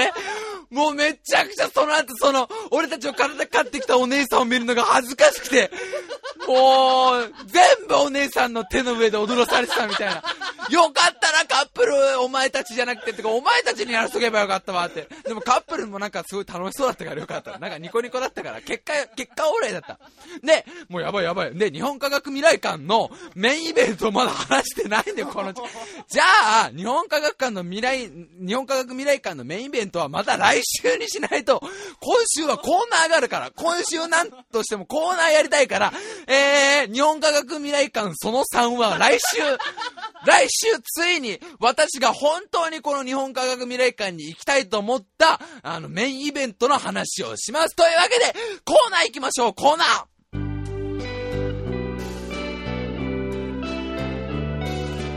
[0.69, 5.71] もうめちゃくちゃその後その、俺たちを体買ってきたお姉さんを見るのが恥ずかしくて、
[6.47, 10.23] もう、全部お姉さんの手の上で踊らされてたみたいな。
[10.69, 15.07] よかったな、カップル、お前たちじゃなくて、てか、お前たちにやらしとけばよかったわって。
[15.23, 17.57] でもカップルもなんかすごい楽しそうだったからよかった。
[17.59, 19.99] なんかニコニコだったから、結果、結果オーライだった。
[20.43, 21.55] で、もうやばいやばい。
[21.55, 26.23] で、日本科学未来館のメインイベントまだ話してないんだよ、このじゃ
[26.65, 31.61] あ、日本科学館の未来、日本科学未来館のメインイベントはまた来週にしないと、
[31.99, 35.93] 今週はコーナーがあるから、今週なんとしてもコーナーやりたいから、
[36.27, 39.41] えー、日本科学未来館その3は来週、
[40.25, 47.75] 来週ついに私が本当にこの日本科学未来館に行きたいと思った、あのメインイベントの話をします。
[47.75, 48.35] というわけで、
[48.65, 50.05] コーナー行きましょう、コーナー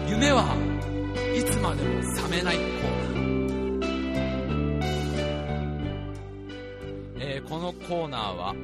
[0.08, 0.56] 夢は
[1.32, 2.67] いつまでも覚めない
[7.38, 8.54] えー、このコーナーは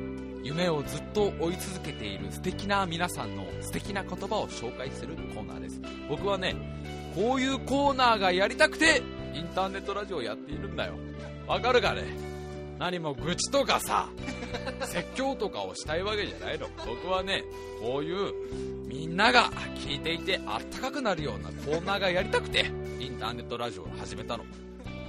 [0.43, 5.81] 夢をずっと追い続けている素敵な皆さんの素敵な言葉を紹介するコーナーです。
[6.09, 6.55] 僕はね
[7.15, 9.03] こういうコーナーがやりたくて
[9.33, 10.95] インターネットラジオをやっているんだよ。
[11.47, 12.05] わかるかね？
[12.79, 14.09] 何も愚痴とかさ
[14.85, 16.67] 説教とかをしたいわけじゃないの。
[16.87, 17.45] 僕はね
[17.81, 18.33] こういう
[18.87, 19.45] みんなが
[19.77, 22.67] 聞いていてあったかくなるようなコーナーがやりたくて
[23.01, 24.45] インターネットラジオを始めたの。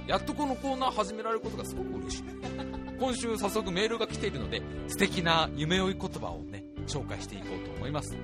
[0.06, 8.16] やっとこのコーナー始められることがすごく嬉しい今週早速メールが来ているので素敵な夢追い言葉をね紹介していこうと思います。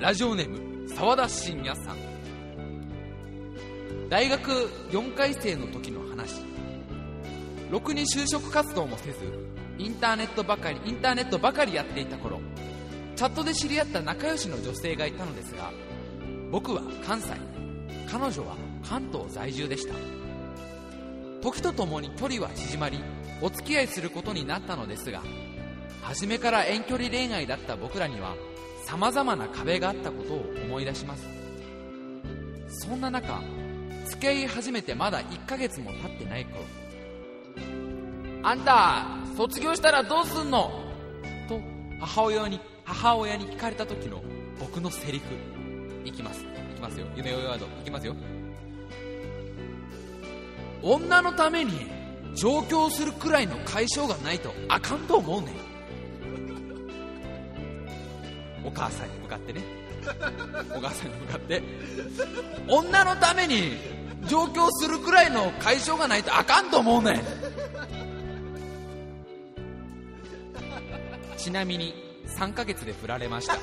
[0.00, 1.96] ラジオネーム沢田信也さん。
[4.08, 4.50] 大学
[4.90, 6.42] 4回生の時の話。
[7.70, 9.18] ろくに就職活動もせず
[9.78, 12.40] インターネットばかりインターネットばかりやっていた頃
[13.16, 15.72] チャットで知り合った仲良しの女性がいたのですが
[16.50, 17.30] 僕は関西
[18.08, 18.56] 彼女は
[18.88, 19.94] 関東在住でした。
[21.42, 22.98] 時とともに距離は縮まり
[23.42, 25.22] お付き合いすることになったのですが
[26.02, 28.34] 初めから遠距離恋愛だった僕らには
[28.84, 31.26] さまざまな壁があったことを思い出します。
[32.68, 33.40] そんな中
[34.06, 36.64] 付き合い始めてまだ1ヶ月も経ってない頃
[38.42, 39.06] あんた
[39.36, 40.70] 卒業したらどうすんの？
[41.48, 41.60] と
[42.00, 44.22] 母親に母親に聞かれた時の
[44.60, 45.24] 僕のセリフ。
[46.04, 46.42] いきます。
[46.42, 46.44] い
[46.76, 47.06] きますよ。
[47.16, 47.66] 夢追いワード。
[47.66, 48.14] いきますよ
[50.82, 51.95] 女のために
[52.36, 55.54] 上京するくらいの解消がないとあかんと思うねん。
[58.64, 59.62] お母さんに向かってね。
[60.76, 61.62] お母さんに向かって。
[62.68, 63.72] 女のために
[64.28, 67.22] 上京するくらいの解消がないとあかんと思うねん。
[71.38, 71.94] ちなみに
[72.38, 73.56] 3ヶ月で振られました。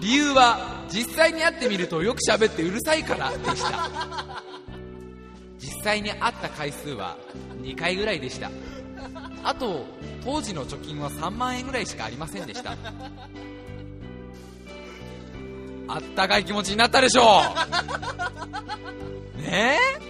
[0.00, 4.49] 理由は実際に会ってみるとよく喋ってうるさいからでした。
[5.82, 7.16] 際に会った回数は
[7.62, 8.50] 2回ぐらいでした。
[9.42, 9.86] あと
[10.24, 12.76] 当時の貯金は3万円ぐらいしかありませんでした。
[15.92, 17.22] あったかい気持ちになったでしょ
[19.38, 19.40] う。
[19.42, 20.00] ねえ？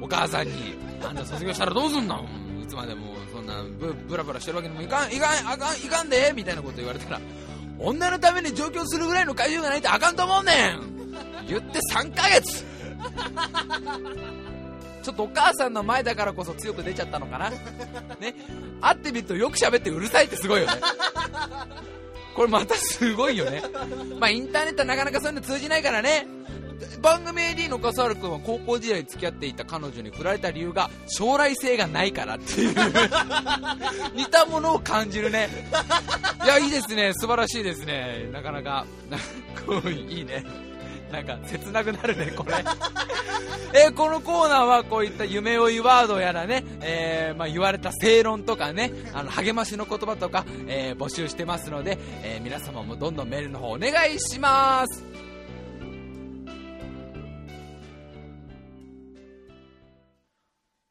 [0.00, 2.24] お母さんにあんた卒業したらどうすんの？
[2.62, 7.20] いつまでもそんなブブラブラしてるわけにもいかんいかんあかんいかんでみたいなこと言われたら
[7.78, 10.80] 女のために上京するぐらいの会場がないとあかんと思うねん
[11.46, 12.64] 言って3ヶ月。
[15.04, 17.50] ちょっとお母さんの前だからこそ強く出ちゃったのかな？
[18.18, 18.34] ね？
[18.80, 20.72] 会ってみるとよく喋ってうるさいってすごいよね。
[22.34, 23.62] これまたすごいよね。
[24.18, 26.26] まあインターネットはなかなかそういうの通じないからね。
[27.00, 32.74] 番組 AD の笠原君は高校時代付き合っていた彼女に振られた理由が将来性がないからっていう。
[34.16, 35.48] 似たものを感じるね。
[36.44, 37.12] いやいいですね。
[37.14, 38.28] 素晴らしいですね。
[38.32, 38.86] なかなか
[39.66, 40.44] こういいね
[41.14, 42.54] なんか切なくなるねこれ
[43.86, 55.04] えこのコーナーはこういった夢追いワードやらね、えーまあ、言われた正論とかねあの励ましの言葉とか、えー募集してますので、えー皆様もどんどんメールの方お願いします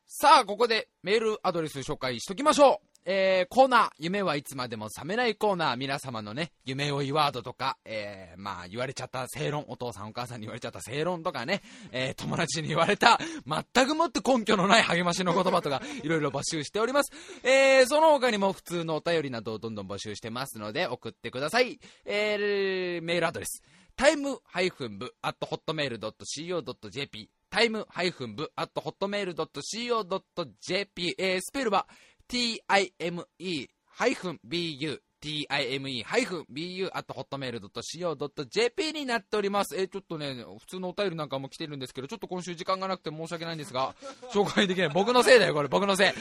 [0.05, 2.92] さあ、ここでメールアドレス紹介しときましょう。
[3.06, 17.12] えー、コーナー、夢はいつまでも覚めないコーナー、皆様のね、夢追いワードとか、えー、まあ、言われちゃった正論、お父さんお母さんに言われちゃった正論とかね、えー、友達に言われた、全くもって根拠のない励ましの言葉とか、 いろいろ募集しております。
[17.43, 21.80] えー、その他にも普通のお便りなどをどんどん募集してますので、送ってください。
[22.06, 23.64] えー、メールアドレス、
[23.95, 31.88] タイムハイフン部、アットホットメールドット CO.jp、タイムハイフン部、アットホットメールドット CO.jp、えー、スペルは、
[35.23, 39.77] time-bu、time-bu、あと、ホットメール .co.jp になっております。
[39.77, 43.95] えーちょっとね、普通のお便りなんかも来てるんですけど、ちょっと今週時間がなくて申し訳ないんですが、
[44.34, 44.89] 紹介できない。
[44.89, 46.11] 僕のせいだよ、これ、僕のせい。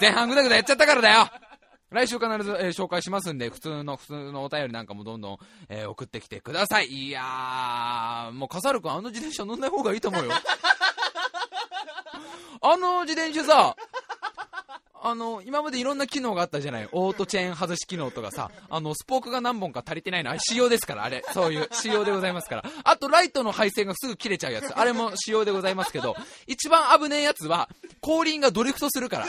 [0.00, 1.30] 前半ぐだぐだやっちゃったからだよ
[1.90, 5.38] 来週必ず、えー紹介しますんで、普通の、普通のお便りなんかもどんどん、
[5.68, 6.88] えー送ってきてください。
[6.88, 10.32] いやー、もう、笠原くん、あの自転車乗んない方がいいと思うよ。
[12.60, 13.76] あの自転車さ、
[15.06, 16.88] あの、今までいろんな機能があったじゃない。
[16.90, 20.30] オートチェーン外し機能とかさ、あの、スポークが何本か足りてないの。
[20.30, 21.22] あれ仕様ですから、あれ。
[21.34, 22.64] そういう仕様でございますから。
[22.84, 24.72] あと、ライトの配線がすぐ切れちゃうやつ。
[24.72, 27.68] あれも仕様でございますけど、一番危ねえやつは、
[28.00, 29.26] 後輪がドリフトするから。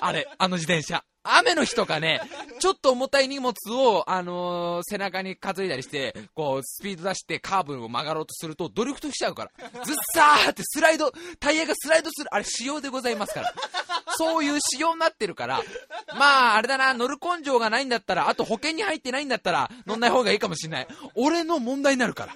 [0.00, 1.04] あれ、あの自転車。
[1.22, 2.20] 雨の日とかね、
[2.60, 9.84] ちょっと重たい荷物を、あのー背中に担いだりして、こう、スピード出してカーブを曲がろうとすると、ドリフトしちゃうから。
[9.84, 12.34] ずっさーってスライド、タイヤがスライドする。
[12.34, 13.54] あれ、仕様でございますから。
[14.16, 15.62] そういう仕様になってるから、
[16.18, 20.88] まあ、あれだな、乗る根性がないんだったら、あと保険に入ってないんだったら、乗んない方がいいかもしれない。
[21.14, 22.34] 俺の問題になるから。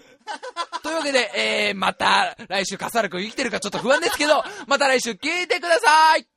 [0.82, 6.33] というわけで、えー、また来週、笠原くん生きてるかちょっと不安ですけど、また来週聞いてください